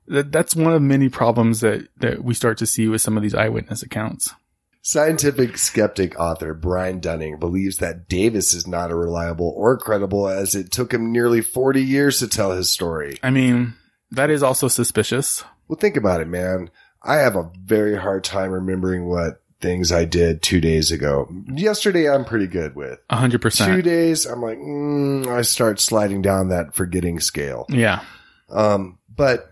[0.07, 3.23] that, that's one of many problems that, that we start to see with some of
[3.23, 4.35] these eyewitness accounts.
[4.83, 10.55] Scientific skeptic author Brian Dunning believes that Davis is not a reliable or credible as
[10.55, 13.19] it took him nearly 40 years to tell his story.
[13.23, 13.75] I mean,
[14.11, 15.45] that is also suspicious.
[15.69, 16.71] Well, think about it, man.
[17.03, 21.29] I have a very hard time remembering what things I did two days ago.
[21.53, 22.99] Yesterday, I'm pretty good with.
[23.11, 23.85] A hundred Two percent.
[23.85, 27.67] days, I'm like, mm, I start sliding down that forgetting scale.
[27.69, 28.01] Yeah.
[28.49, 29.50] Um, but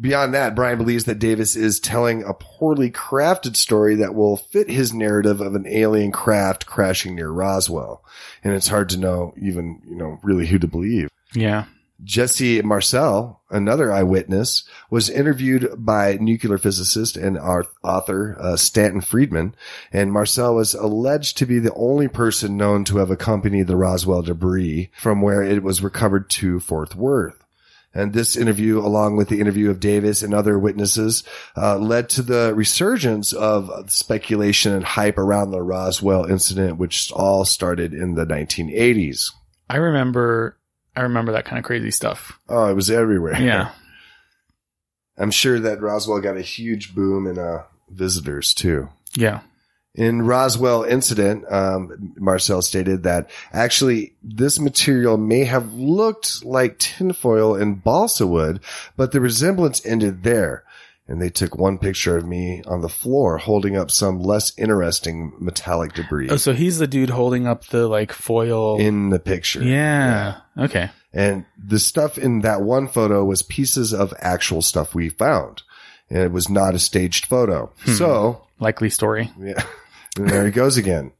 [0.00, 4.70] beyond that, Brian believes that Davis is telling a poorly crafted story that will fit
[4.70, 8.04] his narrative of an alien craft crashing near Roswell.
[8.42, 11.08] And it's hard to know even, you know, really who to believe.
[11.34, 11.66] Yeah.
[12.02, 19.54] Jesse Marcel, another eyewitness, was interviewed by nuclear physicist and author uh, Stanton Friedman,
[19.92, 24.22] and Marcel was alleged to be the only person known to have accompanied the Roswell
[24.22, 27.39] debris from where it was recovered to Fort Worth.
[27.92, 31.24] And this interview, along with the interview of Davis and other witnesses,
[31.56, 37.44] uh, led to the resurgence of speculation and hype around the Roswell incident, which all
[37.44, 39.32] started in the 1980s.
[39.68, 40.56] I remember,
[40.94, 42.38] I remember that kind of crazy stuff.
[42.48, 43.40] Oh, it was everywhere.
[43.40, 43.72] Yeah.
[45.18, 48.88] I'm sure that Roswell got a huge boom in uh, visitors too.
[49.14, 49.40] Yeah.
[49.94, 57.56] In Roswell incident, um, Marcel stated that actually this material may have looked like tinfoil
[57.56, 58.60] and balsa wood,
[58.96, 60.64] but the resemblance ended there.
[61.08, 65.32] And they took one picture of me on the floor holding up some less interesting
[65.40, 68.78] metallic debris Oh, so he's the dude holding up the like foil.
[68.78, 69.60] in the picture.
[69.60, 70.36] yeah.
[70.56, 70.88] Okay.
[71.12, 75.62] And the stuff in that one photo was pieces of actual stuff we found.
[76.08, 77.72] And it was not a staged photo.
[77.96, 79.32] So Likely story.
[79.40, 79.60] Yeah.
[80.16, 81.12] And there he goes again.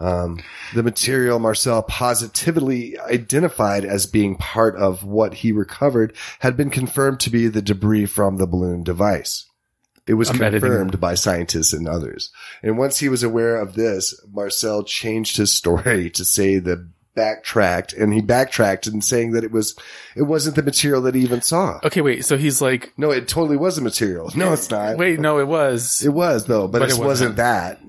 [0.00, 0.40] Um,
[0.74, 7.20] the material Marcel positively identified as being part of what he recovered had been confirmed
[7.20, 9.44] to be the debris from the balloon device.
[10.06, 10.60] It was I'm editing.
[10.60, 12.30] confirmed by scientists and others.
[12.62, 17.92] And once he was aware of this, Marcel changed his story to say that backtracked
[17.92, 19.76] and he backtracked and saying that it was,
[20.16, 21.80] it wasn't the material that he even saw.
[21.84, 22.24] Okay, wait.
[22.24, 24.30] So he's like, No, it totally was a material.
[24.36, 24.96] No, it's not.
[24.96, 27.36] wait, no, it was It was though, but, But it, it wasn't wasn't.
[27.36, 27.80] that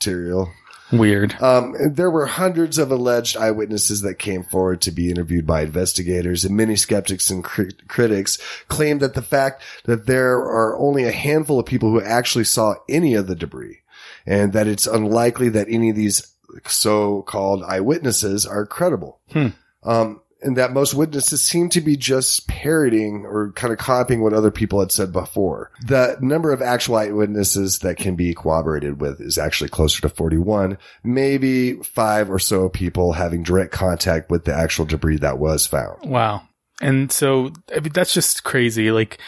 [0.00, 0.52] material.
[0.92, 1.40] weird.
[1.42, 6.44] Um, there were hundreds of alleged eyewitnesses that came forward to be interviewed by investigators,
[6.44, 11.12] and many skeptics and cri- critics claimed that the fact that there are only a
[11.12, 13.80] handful of people who actually saw any of the debris,
[14.24, 16.34] and that it's unlikely that any of these
[16.66, 19.20] so-called eyewitnesses are credible.
[19.32, 19.48] Hmm.
[19.82, 24.32] Um, and that most witnesses seem to be just parroting or kind of copying what
[24.32, 25.72] other people had said before.
[25.84, 30.78] The number of actual eyewitnesses that can be corroborated with is actually closer to 41,
[31.02, 36.08] maybe five or so people having direct contact with the actual debris that was found.
[36.08, 36.42] Wow.
[36.80, 38.92] And so I mean, that's just crazy.
[38.92, 39.18] Like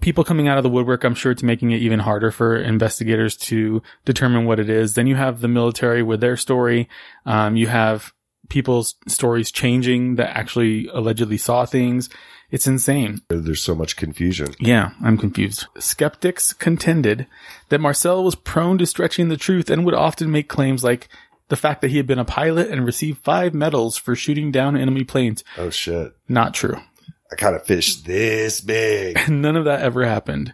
[0.00, 3.34] people coming out of the woodwork, I'm sure it's making it even harder for investigators
[3.38, 4.94] to determine what it is.
[4.94, 6.88] Then you have the military with their story.
[7.24, 8.12] Um, you have
[8.50, 12.10] people's stories changing that actually allegedly saw things.
[12.50, 13.22] It's insane.
[13.28, 14.54] There's so much confusion.
[14.58, 15.66] Yeah, I'm confused.
[15.78, 17.26] Skeptics contended
[17.68, 21.08] that Marcel was prone to stretching the truth and would often make claims like
[21.48, 24.76] the fact that he had been a pilot and received five medals for shooting down
[24.76, 25.44] enemy planes.
[25.56, 26.12] Oh shit.
[26.28, 26.76] Not true.
[27.30, 29.16] I caught a fish this big.
[29.28, 30.52] None of that ever happened.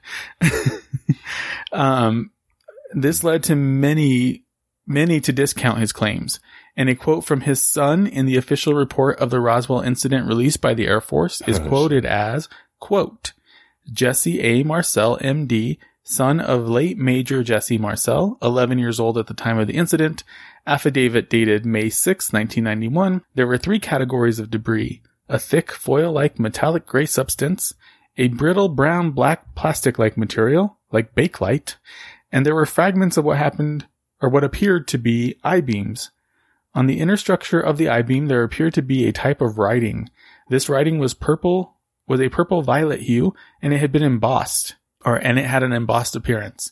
[1.73, 2.31] um,
[2.93, 4.45] this led to many,
[4.87, 6.41] many to discount his claims.
[6.77, 10.61] And a quote from his son in the official report of the Roswell incident released
[10.61, 12.49] by the Air Force is quoted as,
[12.81, 13.33] quote,
[13.91, 14.63] Jesse A.
[14.63, 19.67] Marcel, MD, son of late Major Jesse Marcel, 11 years old at the time of
[19.67, 20.23] the incident,
[20.67, 23.23] affidavit dated May 6, 1991.
[23.35, 25.03] There were three categories of debris.
[25.29, 27.73] A thick foil-like metallic gray substance,
[28.17, 31.77] a brittle brown black plastic-like material, like bakelite,
[32.31, 33.87] and there were fragments of what happened,
[34.21, 36.11] or what appeared to be I-beams.
[36.77, 40.11] On the inner structure of the I-beam, there appeared to be a type of writing.
[40.51, 41.75] This writing was purple,
[42.07, 45.73] was a purple violet hue, and it had been embossed, or, and it had an
[45.73, 46.71] embossed appearance.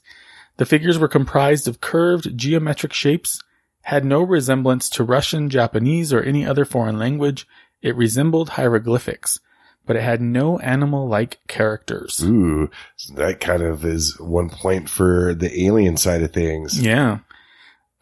[0.58, 3.40] The figures were comprised of curved geometric shapes,
[3.80, 7.46] had no resemblance to Russian, Japanese, or any other foreign language.
[7.80, 9.40] It resembled hieroglyphics,
[9.86, 12.22] but it had no animal-like characters.
[12.22, 12.70] Ooh,
[13.14, 16.78] that kind of is one point for the alien side of things.
[16.78, 17.20] Yeah.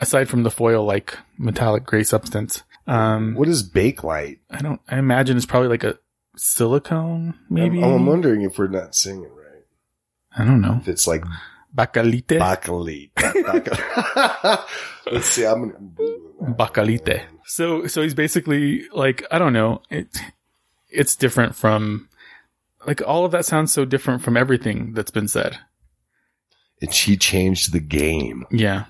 [0.02, 2.62] Aside from the foil-like metallic gray substance.
[2.86, 4.40] Um, What is bakelite?
[4.50, 5.98] I don't, I imagine it's probably like a
[6.36, 7.82] silicone, maybe?
[7.82, 9.62] I'm, I'm wondering if we're not saying it right.
[10.36, 10.78] I don't know.
[10.80, 11.22] If it's like
[11.74, 12.26] Bacalite?
[12.26, 13.12] bakelite.
[13.14, 14.64] Bakel-
[15.12, 15.46] Let's see.
[15.46, 16.54] I'm gonna.
[16.54, 17.22] Bacalite.
[17.44, 19.82] So, so he's basically like, I don't know.
[19.90, 20.08] It,
[20.88, 22.08] it's different from,
[22.86, 25.58] like, all of that sounds so different from everything that's been said.
[26.80, 28.44] And she changed the game.
[28.50, 28.86] Yeah.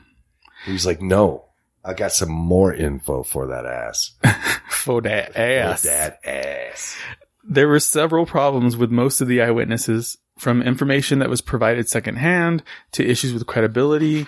[0.64, 1.46] He was like, "No,
[1.84, 4.12] I got some more info for that ass.
[4.70, 5.82] For that ass.
[5.82, 6.96] For that ass."
[7.44, 12.62] There were several problems with most of the eyewitnesses, from information that was provided secondhand
[12.92, 14.26] to issues with credibility,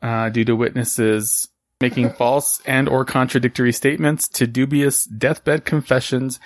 [0.00, 1.48] uh, due to witnesses
[1.82, 6.38] making false and or contradictory statements to dubious deathbed confessions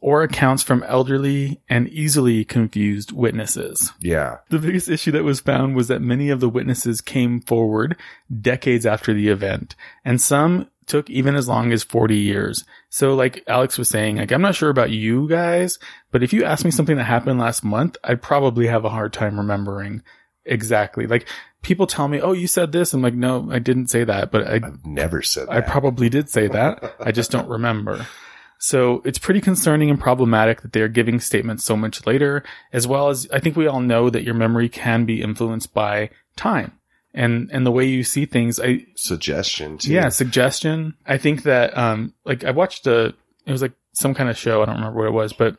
[0.00, 3.92] or accounts from elderly and easily confused witnesses.
[4.00, 4.38] Yeah.
[4.48, 7.96] The biggest issue that was found was that many of the witnesses came forward
[8.40, 12.64] decades after the event, and some took even as long as 40 years.
[12.88, 15.78] So like Alex was saying, like, I'm not sure about you guys,
[16.10, 19.12] but if you ask me something that happened last month, I'd probably have a hard
[19.12, 20.02] time remembering
[20.44, 21.06] exactly.
[21.06, 21.28] Like
[21.62, 22.92] people tell me, Oh, you said this.
[22.92, 25.56] I'm like, no, I didn't say that, but I, I've never said that.
[25.56, 26.96] I probably did say that.
[26.98, 28.06] I just don't remember.
[28.62, 32.44] So it's pretty concerning and problematic that they are giving statements so much later,
[32.74, 36.10] as well as I think we all know that your memory can be influenced by
[36.36, 36.72] time
[37.14, 38.60] and, and the way you see things.
[38.60, 39.90] I, Suggestion too.
[39.92, 40.94] yeah, suggestion.
[41.06, 43.14] I think that, um, like I watched a,
[43.46, 44.62] it was like some kind of show.
[44.62, 45.56] I don't remember what it was, but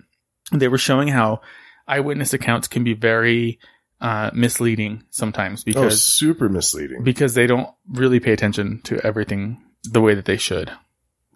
[0.52, 1.41] they were showing how
[1.88, 3.60] eyewitness accounts can be very,
[3.99, 7.04] uh, misleading sometimes Oh, because, super misleading.
[7.04, 10.72] because they don't really pay attention to everything the way that they should.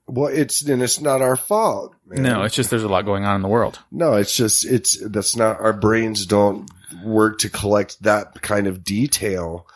[0.07, 1.95] Well, it's, and it's not our fault.
[2.05, 2.23] Man.
[2.23, 3.79] No, it's just there's a lot going on in the world.
[3.91, 6.69] No, it's just it's that's not our brains don't
[7.03, 9.67] work to collect that kind of detail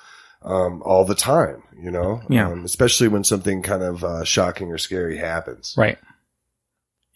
[0.44, 1.64] um, all the time.
[1.82, 2.50] You know, Yeah.
[2.50, 5.74] um, especially when something kind of uh, shocking or scary happens.
[5.78, 5.98] Right.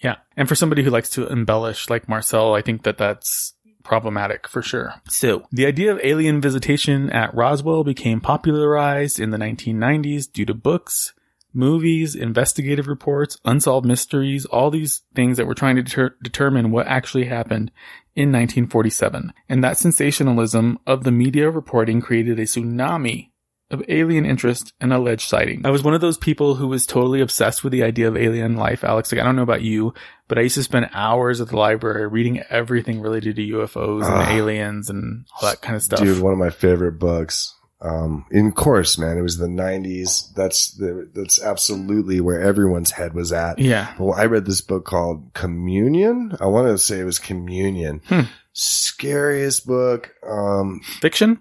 [0.01, 0.15] Yeah.
[0.35, 3.53] And for somebody who likes to embellish like Marcel, I think that that's
[3.83, 4.93] problematic for sure.
[5.09, 10.53] So the idea of alien visitation at Roswell became popularized in the 1990s due to
[10.53, 11.13] books,
[11.53, 16.87] movies, investigative reports, unsolved mysteries, all these things that were trying to deter- determine what
[16.87, 17.71] actually happened
[18.15, 19.33] in 1947.
[19.49, 23.29] And that sensationalism of the media reporting created a tsunami
[23.73, 25.65] of alien interest and alleged sighting.
[25.65, 28.55] I was one of those people who was totally obsessed with the idea of alien
[28.55, 29.11] life, Alex.
[29.11, 29.93] Like, I don't know about you,
[30.27, 34.37] but I used to spend hours at the library reading everything related to UFOs and
[34.37, 35.99] aliens and all that kind of stuff.
[35.99, 37.52] Dude, one of my favorite books.
[37.83, 40.33] Um, in course, man, it was the '90s.
[40.35, 43.59] That's the that's absolutely where everyone's head was at.
[43.59, 43.93] yeah.
[43.99, 46.37] Well, I read this book called Communion.
[46.39, 48.01] I want to say it was Communion.
[48.07, 48.21] Hmm.
[48.53, 50.11] Scariest book.
[50.27, 51.39] Um, Fiction?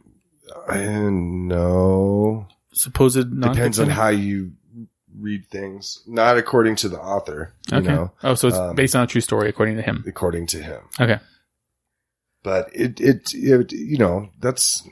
[0.69, 2.49] I don't know.
[2.73, 4.53] Supposed Depends on how you
[5.19, 6.03] read things.
[6.07, 7.89] Not according to the author, you Okay.
[7.89, 10.03] know, oh, so it's um, based on a true story according to him.
[10.07, 10.81] according to him.
[10.99, 11.19] Okay.
[12.43, 14.83] But it, it, it you know, that's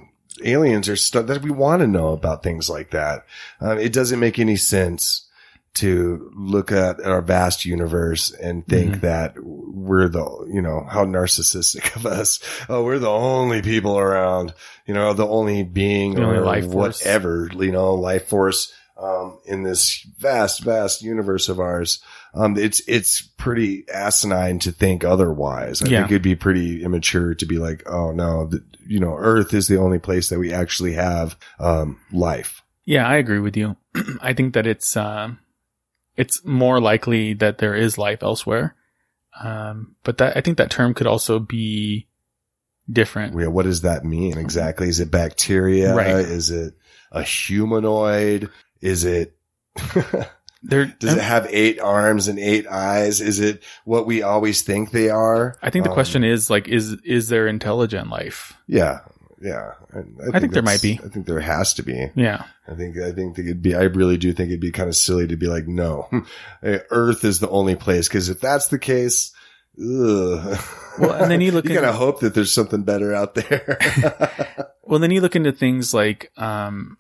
[0.45, 3.24] aliens are stuff that we want to know about things like that.
[3.61, 5.26] Um, it doesn't make any sense
[5.74, 9.01] to look at our vast universe and think Mhm.
[9.03, 12.41] that we're the, you know, how narcissistic of us.
[12.68, 14.53] Oh, we're the only people around,
[14.87, 17.01] you know, the only being The only or life force.
[17.01, 22.01] whatever, you know, life force, um, in this vast, vast universe of ours.
[22.35, 25.83] Um, it's, it's pretty asinine to think otherwise.
[25.83, 26.01] I Yeah.
[26.03, 29.68] think it'd be pretty immature to be like, oh no, the, you know, Earth is
[29.68, 32.62] the only place that we actually have, um, life.
[32.85, 33.76] Yeah, I agree with you.
[34.20, 35.39] I think that it's um,
[36.16, 38.74] it's more likely that there is life elsewhere.
[39.41, 42.09] Um, but that I think that term could also be
[42.91, 43.39] different.
[43.39, 44.89] Yeah, what does that mean exactly?
[44.89, 45.95] Is it bacteria?
[45.95, 46.09] Right.
[46.09, 46.74] Is it
[47.12, 48.51] a humanoid?
[48.81, 49.37] Is it,
[50.63, 53.21] There does it have eight arms and eight eyes?
[53.21, 55.57] Is it what we always think they are?
[55.63, 58.53] I think the Um, question is like, is is there intelligent life?
[58.67, 59.01] Yeah.
[59.41, 59.73] Yeah.
[59.93, 61.01] And I think there might be.
[61.03, 62.11] I think there has to be.
[62.15, 64.95] Yeah, I think, I think it'd be, I really do think it'd be kind of
[64.97, 66.09] silly to be like, no,
[66.63, 68.07] Earth is the only place.
[68.07, 69.33] Cause if that's the case,
[69.79, 70.59] ugh.
[70.99, 73.79] Well, and then you look you gotta hope that there's something better out there.
[74.83, 76.99] Well, then you look into things like, um,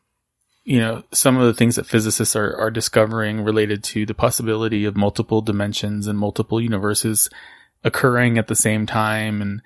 [0.70, 4.84] you know, some of the things that physicists are, are discovering related to the possibility
[4.84, 7.28] of multiple dimensions and multiple universes
[7.82, 9.62] occurring at the same time and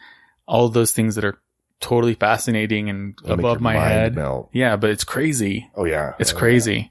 [0.49, 1.39] all of those things that are
[1.79, 4.15] totally fascinating and make above my head.
[4.15, 4.49] melt.
[4.55, 5.69] Yeah, but it's crazy.
[5.77, 6.15] Oh yeah.
[6.19, 6.91] It's Oh, crazy.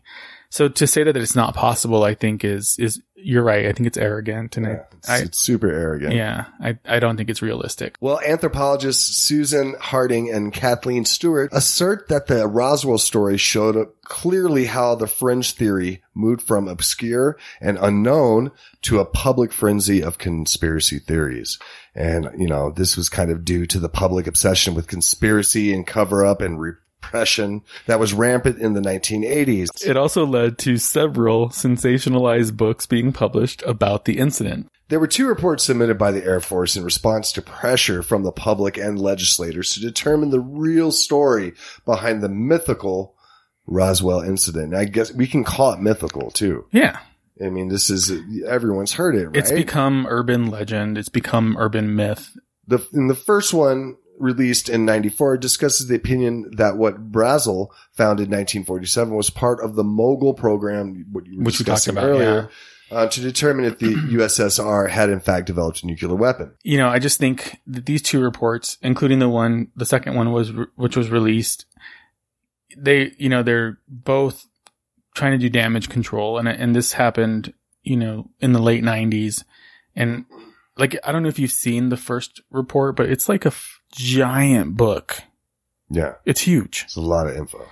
[0.53, 3.65] So to say that it's not possible, I think is, is, you're right.
[3.65, 4.83] I think it's arrogant and Yeah.
[4.99, 6.13] It's, I, it's super arrogant.
[6.13, 7.95] yeah, I, I don't think it's realistic.
[7.99, 14.65] Well, anthropologists Susan Harding and Kathleen Stewart assert that the Roswell story showed up clearly
[14.65, 18.51] how the fringe theory moved from obscure and unknown
[18.83, 21.57] to a public frenzy of conspiracy theories.
[21.95, 25.87] And, you know, this was kind of due to the public obsession with conspiracy and
[25.87, 26.59] cover up and
[27.03, 29.85] repression that was rampant in the 1980s.
[29.85, 34.67] It also led to several sensationalized books being published about the incident.
[34.89, 38.31] There were two reports submitted by the Air Force in response to pressure from the
[38.31, 41.53] public and legislators to determine the real story
[41.85, 43.15] behind the mythical
[43.65, 44.75] Roswell incident.
[44.75, 46.65] I guess we can call it mythical too.
[46.71, 46.99] Yeah.
[47.43, 48.11] I mean, this is,
[48.45, 49.35] everyone's heard it, right?
[49.35, 50.97] It's become urban legend.
[50.97, 52.37] It's become urban myth.
[52.67, 58.19] the, in the first one released in 94 discusses the opinion that what Brazel found
[58.19, 62.03] in 1947 was part of the Mogul program, what you were Which we talked about,
[62.05, 62.49] earlier.
[62.91, 66.53] uh, to determine if the USSR had in fact developed a nuclear weapon.
[66.63, 70.31] You know, I just think that these two reports, including the one, the second one
[70.31, 71.65] was, which was released,
[72.77, 74.45] they, you know, they're both
[75.15, 76.37] trying to do damage control.
[76.37, 77.53] And, and this happened,
[77.83, 79.43] you know, in the late nineties.
[79.95, 80.25] And
[80.77, 83.79] like, I don't know if you've seen the first report, but it's like a f-
[83.95, 85.21] giant book.
[85.89, 86.83] Yeah, It's huge.
[86.85, 87.65] it's a lot of info.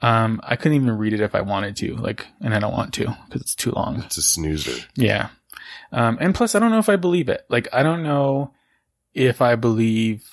[0.00, 2.94] Um, I couldn't even read it if I wanted to, like, and I don't want
[2.94, 4.02] to because it's too long.
[4.02, 4.84] It's a snoozer.
[4.94, 5.28] Yeah.
[5.92, 7.44] Um, and plus, I don't know if I believe it.
[7.48, 8.52] Like, I don't know
[9.14, 10.24] if I believe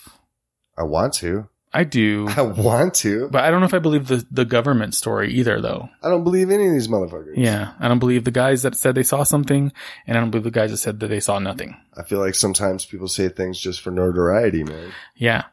[0.78, 1.48] I want to.
[1.74, 3.30] I do, I want to.
[3.30, 5.90] but I don't know if I believe the, the government story either, though.
[6.04, 7.34] I don't believe any of these motherfuckers.
[7.36, 7.74] Yeah.
[7.80, 9.72] I don't believe the guys that said they saw something,
[10.06, 11.76] and I don't believe the guys that said that they saw nothing.
[11.98, 14.92] I feel like sometimes people say things just for notoriety, man.
[15.16, 15.46] Yeah.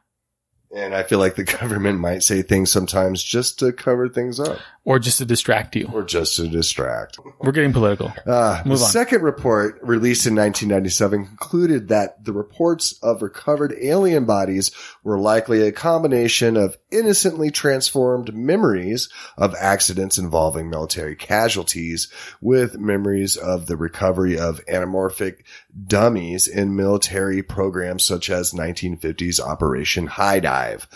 [0.74, 4.58] And I feel like the government might say things sometimes just to cover things up
[4.84, 5.88] Or just to distract you.
[5.92, 7.18] or just to distract.
[7.40, 8.12] We're getting political.
[8.24, 8.76] Uh, the on.
[8.76, 14.70] second report released in 1997 concluded that the reports of recovered alien bodies
[15.02, 22.08] were likely a combination of innocently transformed memories of accidents involving military casualties
[22.40, 25.42] with memories of the recovery of anamorphic
[25.86, 30.86] dummies in military programs such as 1950s Operation High Dive.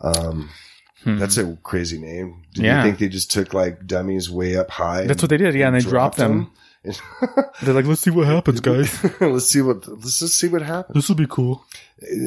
[0.00, 0.50] Um,
[1.02, 1.18] Hmm.
[1.18, 2.44] that's a crazy name.
[2.54, 2.78] Do Yeah.
[2.78, 5.06] you think they just took like dummies way up high?
[5.06, 5.54] That's what they did.
[5.54, 5.66] Yeah.
[5.66, 6.50] And they dropped them.
[7.62, 9.02] They're like, let's see what happens, guys.
[9.20, 10.94] let's see what let's just see what happens.
[10.94, 11.64] This will be cool.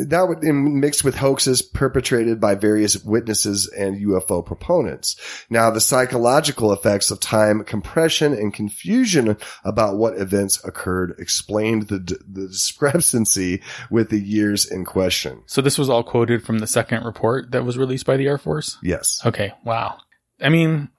[0.08, 5.16] That would mixed with hoaxes perpetrated by various witnesses and UFO proponents.
[5.50, 12.00] Now, the psychological effects of time compression and confusion about what events occurred explained the,
[12.00, 15.44] the discrepancy with the years in question.
[15.46, 18.38] So this was all quoted from the second report that was released by the Air
[18.38, 18.78] Force?
[18.82, 19.22] Yes.
[19.26, 19.54] Okay.
[19.64, 19.98] Wow.
[20.42, 20.90] I mean,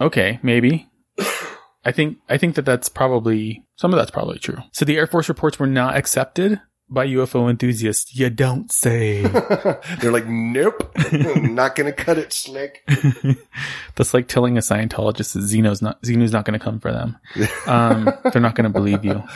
[0.00, 0.88] okay, maybe.
[1.84, 4.58] I think I think that that's probably some of that's probably true.
[4.72, 6.60] So the Air Force reports were not accepted
[6.92, 8.14] by UFO enthusiasts.
[8.14, 9.22] You don't say.
[10.00, 12.86] They're like, nope, not going to cut it slick.
[13.94, 17.18] that's like telling a Scientologist that Xenu's not Xenu's not going to come for them.
[17.66, 19.22] Um, they're not going to believe you.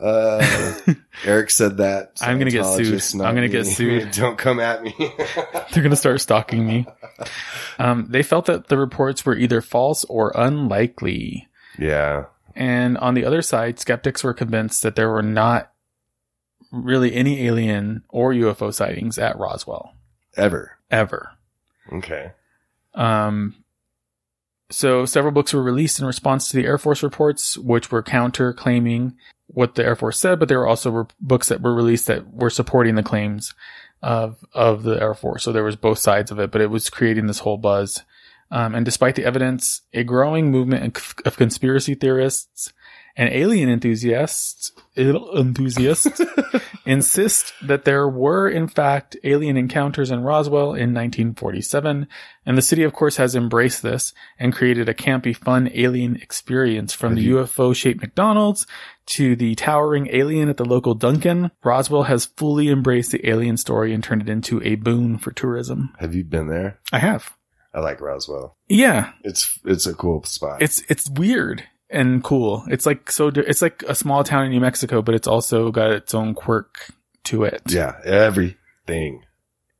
[0.00, 0.44] Uh,
[1.24, 2.18] Eric said that.
[2.20, 3.20] I'm gonna get sued.
[3.22, 4.10] I'm gonna get sued.
[4.10, 4.92] Don't come at me.
[4.98, 6.84] They're going to start stalking me.
[7.78, 11.46] Um, they felt that the reports were either false or unlikely.
[11.78, 12.24] yeah.
[12.56, 15.70] And on the other side, skeptics were convinced that there were not
[16.74, 19.94] really any alien or UFO sightings at Roswell
[20.36, 20.78] Ever.
[20.90, 21.30] ever.
[21.92, 22.32] Okay.
[22.94, 23.54] Um,
[24.70, 28.52] so several books were released in response to the Air Force reports, which were counter
[28.52, 29.14] claiming
[29.46, 32.32] what the Air Force said, but there were also re- books that were released that
[32.32, 33.54] were supporting the claims
[34.02, 35.44] of of the Air Force.
[35.44, 38.02] So there was both sides of it, but it was creating this whole buzz.
[38.50, 42.72] Um, and despite the evidence, a growing movement of- of conspiracy theorists
[43.16, 46.20] and alien enthusiasts enthusiasts
[46.86, 52.06] insist that there were in fact alien encounters in Roswell in 1947
[52.46, 56.92] and the city of course has embraced this and created a campy fun alien experience
[56.92, 58.66] from the UFO shaped McDonald's
[59.06, 61.50] to the towering alien at the local Dunkin'.
[61.62, 65.94] Roswell has fully embraced the alien story and turned it into a boon for tourism.
[65.98, 66.78] Have you been there?
[66.92, 67.34] I have.
[67.74, 68.56] I like Roswell.
[68.68, 70.62] Yeah, It's it's a cool spot.
[70.62, 72.64] it's it's weird and cool.
[72.68, 73.28] It's like so.
[73.34, 76.90] It's like a small town in New Mexico, but it's also got its own quirk
[77.24, 77.62] to it.
[77.68, 79.22] yeah, everything,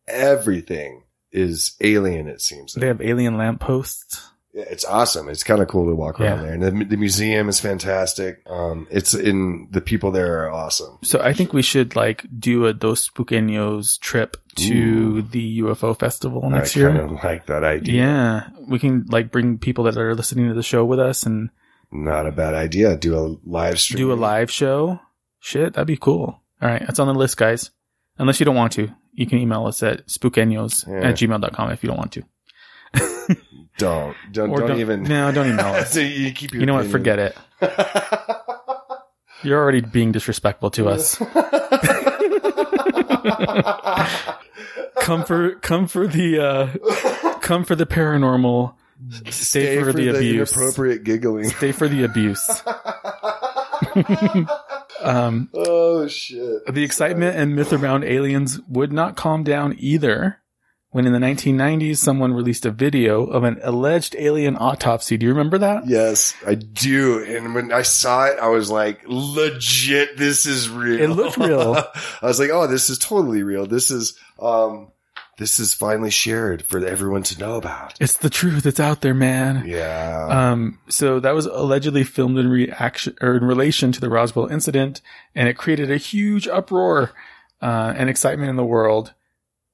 [0.08, 1.02] everything
[1.32, 2.28] is alien.
[2.28, 2.74] It seems.
[2.74, 4.30] They have alien lampposts.
[4.52, 5.28] Yeah, it's awesome.
[5.28, 6.42] It's kind of cool to walk around Yeah.
[6.44, 8.40] there, and the, the museum is fantastic.
[8.48, 10.98] Um, it's in the people there are awesome.
[11.02, 16.48] So I think we should like do a Dos Puqueños trip to the UFO festival
[16.48, 16.90] next I year.
[16.92, 17.94] kind of like that idea.
[17.96, 21.50] Yeah, we can like bring people that are listening to the show with us and
[21.94, 22.96] Not a bad idea.
[22.96, 23.98] Do a live stream.
[23.98, 24.98] do a live show.
[25.40, 26.40] Shit, that'd be cool.
[26.60, 27.70] All right, that's on the list, guys.
[28.18, 31.08] Unless you don't want to, you can email us at spookenyos Yeah.
[31.08, 32.22] at gmail.com if you don't want to.
[33.76, 35.02] Don't don't Or don't, even.
[35.02, 35.90] No, don't email us.
[35.94, 36.86] so you keep your you know what?
[36.86, 37.36] Forget it.
[39.42, 41.16] You're already being disrespectful to us.
[45.00, 46.68] come for come for the uh
[47.40, 48.74] come for the paranormal.
[49.30, 50.52] Stay, for, the, abuse.
[50.52, 51.48] inappropriate giggling.
[51.50, 52.48] Stay for the abuse.
[55.00, 56.66] um, Oh shit!
[56.72, 60.40] the excitement and myth around aliens would not calm down either.
[60.90, 65.16] When in the 1990s, someone released a video of an alleged alien autopsy.
[65.16, 65.88] Do you remember that?
[65.88, 67.24] Yes, I do.
[67.24, 71.00] And when I saw it, I was like, legit, this is real.
[71.00, 71.74] It looked real.
[72.22, 73.66] I was like, oh, this is totally real.
[73.66, 74.92] This is, um,
[75.38, 77.94] this is finally shared for everyone to know about.
[78.00, 78.66] It's the truth.
[78.66, 79.64] It's out there, man.
[79.66, 80.26] Yeah.
[80.30, 85.00] Um, so that was allegedly filmed in reaction or in relation to the Roswell incident,
[85.34, 87.12] and it created a huge uproar
[87.62, 89.12] uh, and excitement in the world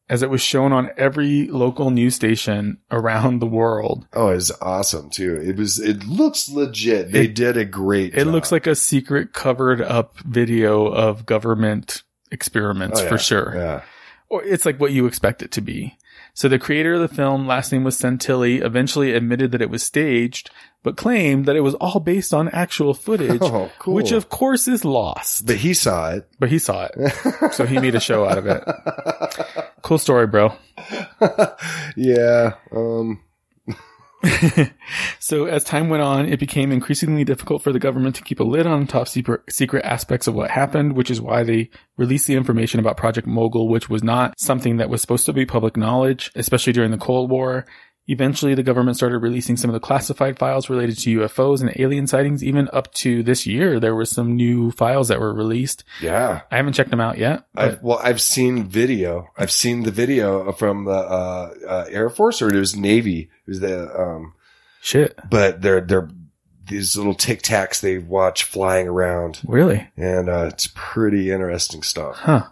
[0.08, 4.08] as it was shown on every local news station around the world.
[4.12, 5.36] oh, it's awesome too.
[5.36, 7.12] It was, it looks legit.
[7.12, 8.32] They It- did a great It job.
[8.34, 12.02] looks like a secret covered up video of government
[12.32, 13.52] experiments Oh, for sure.
[13.54, 13.82] Yeah.
[14.30, 15.98] Or it's like what you expect it to be.
[16.32, 19.82] So the creator of the film, last name was Santilli, eventually admitted that it was
[19.82, 20.50] staged,
[20.84, 23.94] but claimed that it was all based on actual footage, Oh, cool.
[23.94, 25.46] which of course is lost.
[25.46, 26.28] But he saw it.
[26.38, 27.52] But he saw it.
[27.52, 28.62] so he made a show out of it.
[29.82, 30.54] Cool story, bro.
[31.96, 32.54] yeah.
[32.74, 33.20] Um,
[35.18, 38.44] so as time went on, it became increasingly difficult for the government to keep a
[38.44, 42.80] lid on top secret, aspects of what happened, which is why they released the information
[42.80, 46.72] about Project Mogul, which was not something that was supposed to be public knowledge, especially
[46.72, 47.64] during the Cold War.
[48.06, 52.06] Eventually, the government started releasing some of the classified files related to UFOs and alien
[52.08, 52.42] sightings.
[52.42, 55.84] Even up to this year, there were some new files that were released.
[56.02, 56.40] yeah.
[56.50, 57.44] I haven't checked them out yet.
[57.54, 59.28] I've, well, I've seen video.
[59.36, 63.30] I've seen the video from the uh, uh, Air Force or it was Navy.
[63.46, 64.34] It was the, um,
[64.80, 65.16] shit.
[65.30, 66.08] but they're, they're
[66.66, 69.88] these little tic tacs they watch flying around Really?
[69.96, 72.16] and, uh, it's pretty interesting stuff.
[72.16, 72.44] Huh.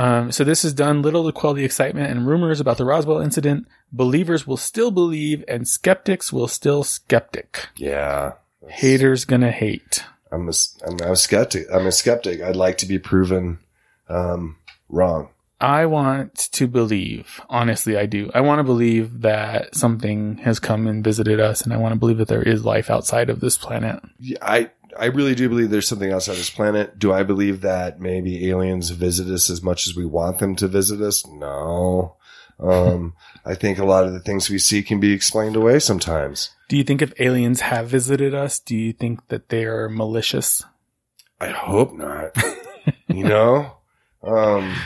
[0.00, 3.20] Um, so this has done little to quell the excitement and rumors about the Roswell
[3.20, 3.68] incident.
[3.92, 7.68] Believers will still believe and skeptics will still skeptic.
[7.76, 8.32] Yeah.
[8.66, 10.02] Haters gonna hate.
[10.32, 10.52] I'm a,
[10.86, 11.66] I'm a skeptic.
[11.70, 12.40] I'm a skeptic.
[12.40, 13.58] I'd like to be proven,
[14.08, 14.56] um,
[14.88, 15.28] wrong.
[15.60, 18.30] I want to believe, honestly, I do.
[18.32, 21.98] I want to believe that something has come and visited us and I want to
[21.98, 24.02] believe that there is life outside of this planet.
[24.18, 26.98] Yeah, I, I really do believe there's something outside this planet.
[26.98, 30.68] Do I believe that maybe aliens visit us as much as we want them to
[30.68, 31.26] visit us?
[31.26, 32.16] No.
[32.58, 33.14] Um,
[33.44, 36.50] I think a lot of the things we see can be explained away sometimes.
[36.68, 40.64] Do you think if aliens have visited us, do you think that they are malicious?
[41.40, 42.36] I hope not.
[43.08, 43.72] you know?
[44.22, 44.76] Um,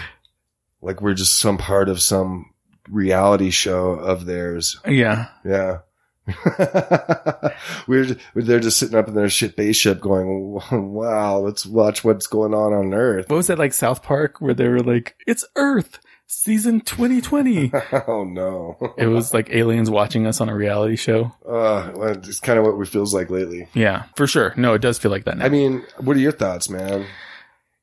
[0.80, 2.52] like we're just some part of some
[2.88, 4.78] reality show of theirs.
[4.86, 5.28] Yeah.
[5.44, 5.78] Yeah.
[7.86, 12.72] we're, they're just sitting up in their spaceship going, wow, let's watch what's going on
[12.72, 13.28] on Earth.
[13.28, 17.72] What was that like South Park where they were like, it's Earth season 2020?
[18.08, 18.94] oh no.
[18.96, 21.32] it was like aliens watching us on a reality show.
[21.46, 23.68] Uh, well, it's kind of what it feels like lately.
[23.74, 24.54] Yeah, for sure.
[24.56, 25.44] No, it does feel like that now.
[25.44, 27.06] I mean, what are your thoughts, man?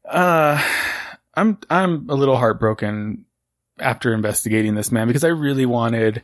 [0.10, 0.62] uh,
[1.36, 3.26] I'm, I'm a little heartbroken
[3.80, 6.24] after investigating this, man, because I really wanted,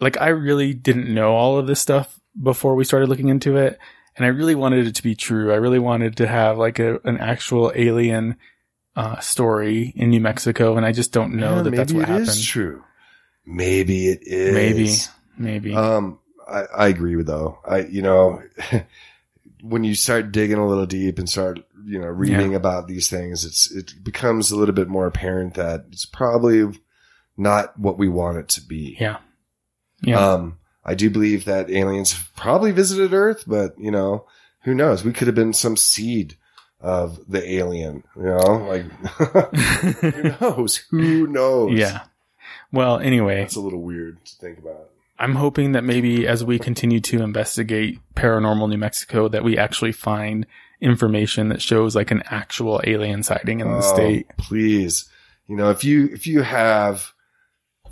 [0.00, 3.78] like, I really didn't know all of this stuff before we started looking into it.
[4.16, 5.52] And I really wanted it to be true.
[5.52, 8.36] I really wanted to have like a, an actual alien,
[8.96, 10.76] uh, story in New Mexico.
[10.76, 12.28] And I just don't know Yeah, that that's what it happened.
[12.28, 12.84] is true.
[13.46, 14.54] Maybe it is.
[14.54, 14.90] Maybe,
[15.38, 15.74] maybe.
[15.74, 17.58] Um, I, I agree with though.
[17.66, 18.42] I, you know,
[19.62, 23.44] when you start digging a little deep and start, you know, reading about these things,
[23.44, 26.64] it's, it becomes a little bit more apparent that it's probably
[27.36, 28.96] not what we want it to be.
[29.00, 29.18] yeah.
[30.02, 30.18] Yeah.
[30.32, 34.24] Um, I do believe that aliens have probably visited Earth, but you know,
[34.62, 35.04] who knows?
[35.04, 36.36] We could have been some seed
[36.80, 38.38] of the alien, you know,
[38.68, 38.84] like
[40.00, 40.76] who knows?
[40.90, 41.78] Who knows?
[41.78, 42.02] yeah.
[42.72, 44.88] Well, anyway, It's a little weird to think about.
[45.18, 49.92] I'm hoping that maybe as we continue to investigate paranormal New Mexico, that we actually
[49.92, 50.46] find
[50.80, 54.28] information that shows like an actual alien sighting in the Oh, state.
[54.38, 55.10] Please,
[55.46, 57.12] you know, if you if you have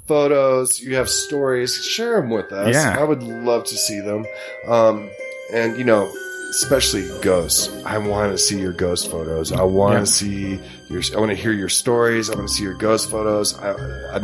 [0.09, 2.75] photos, you have stories, share them with us.
[2.75, 2.97] Yeah.
[2.99, 4.27] I would love to see them.
[4.67, 5.09] Um,
[5.53, 6.11] and you know,
[6.51, 7.69] especially ghosts.
[7.85, 9.53] I want to see your ghost photos.
[9.53, 10.05] I want to Yeah.
[10.05, 11.03] see your.
[11.17, 12.31] I want to hear your stories.
[12.31, 13.57] I want to see your ghost photos.
[13.59, 13.73] I
[14.15, 14.19] I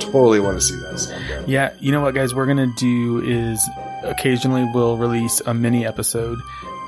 [0.00, 1.44] totally want to see that.
[1.46, 2.34] Yeah, you know what, guys?
[2.34, 3.60] We're gonna do is
[4.04, 6.38] occasionally we'll release a mini episode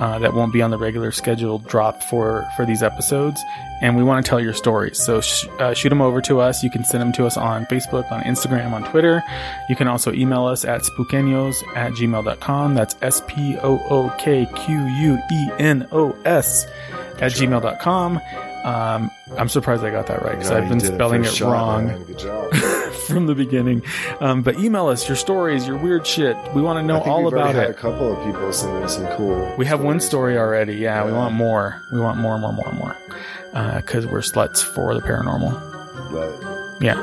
[0.00, 3.40] uh, that won't be on the regular scheduled drop for for these episodes,
[3.80, 4.98] and we want to tell your stories.
[4.98, 6.62] So sh- uh, shoot them over to us.
[6.64, 9.22] You can send them to us on Facebook, on Instagram, on Twitter.
[9.68, 12.74] You can also email us at spookenos at gmail.com.
[12.74, 16.66] That's S P O O K Q U E N O S
[17.20, 18.20] at gmail.com.
[18.64, 21.86] Um, I'm surprised I got that right because know, I've been spelling it shot, wrong
[21.86, 22.04] man.
[22.04, 22.52] Good job.
[23.06, 23.82] from the beginning.
[24.20, 26.36] Um, but email us your stories, your weird shit.
[26.54, 29.54] We want to know all we've about had a couple of people sending some cool.
[29.56, 30.74] We have one story already.
[30.76, 31.82] Yeah, we want more.
[31.92, 32.96] We want more, and more, more, and more.
[33.76, 35.52] Because we're sluts for the paranormal.
[36.12, 36.96] But Yeah.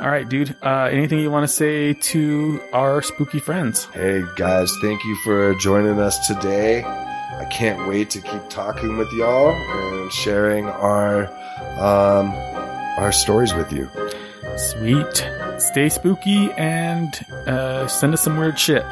[0.00, 0.54] All right, dude.
[0.62, 3.84] Uh, anything you want to say to our spooky friends?
[3.86, 6.82] Hey guys, thank you for joining us today.
[6.84, 11.26] I can't wait to keep talking with y'all and sharing our
[11.78, 12.32] um,
[12.98, 13.90] our stories with you.
[14.56, 15.30] Sweet.
[15.58, 17.14] Stay spooky and
[17.46, 18.84] uh, send us some weird shit.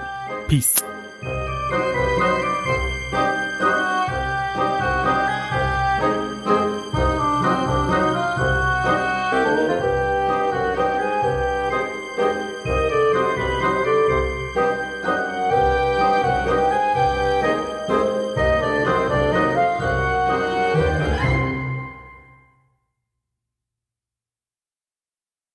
[0.49, 0.83] Peace.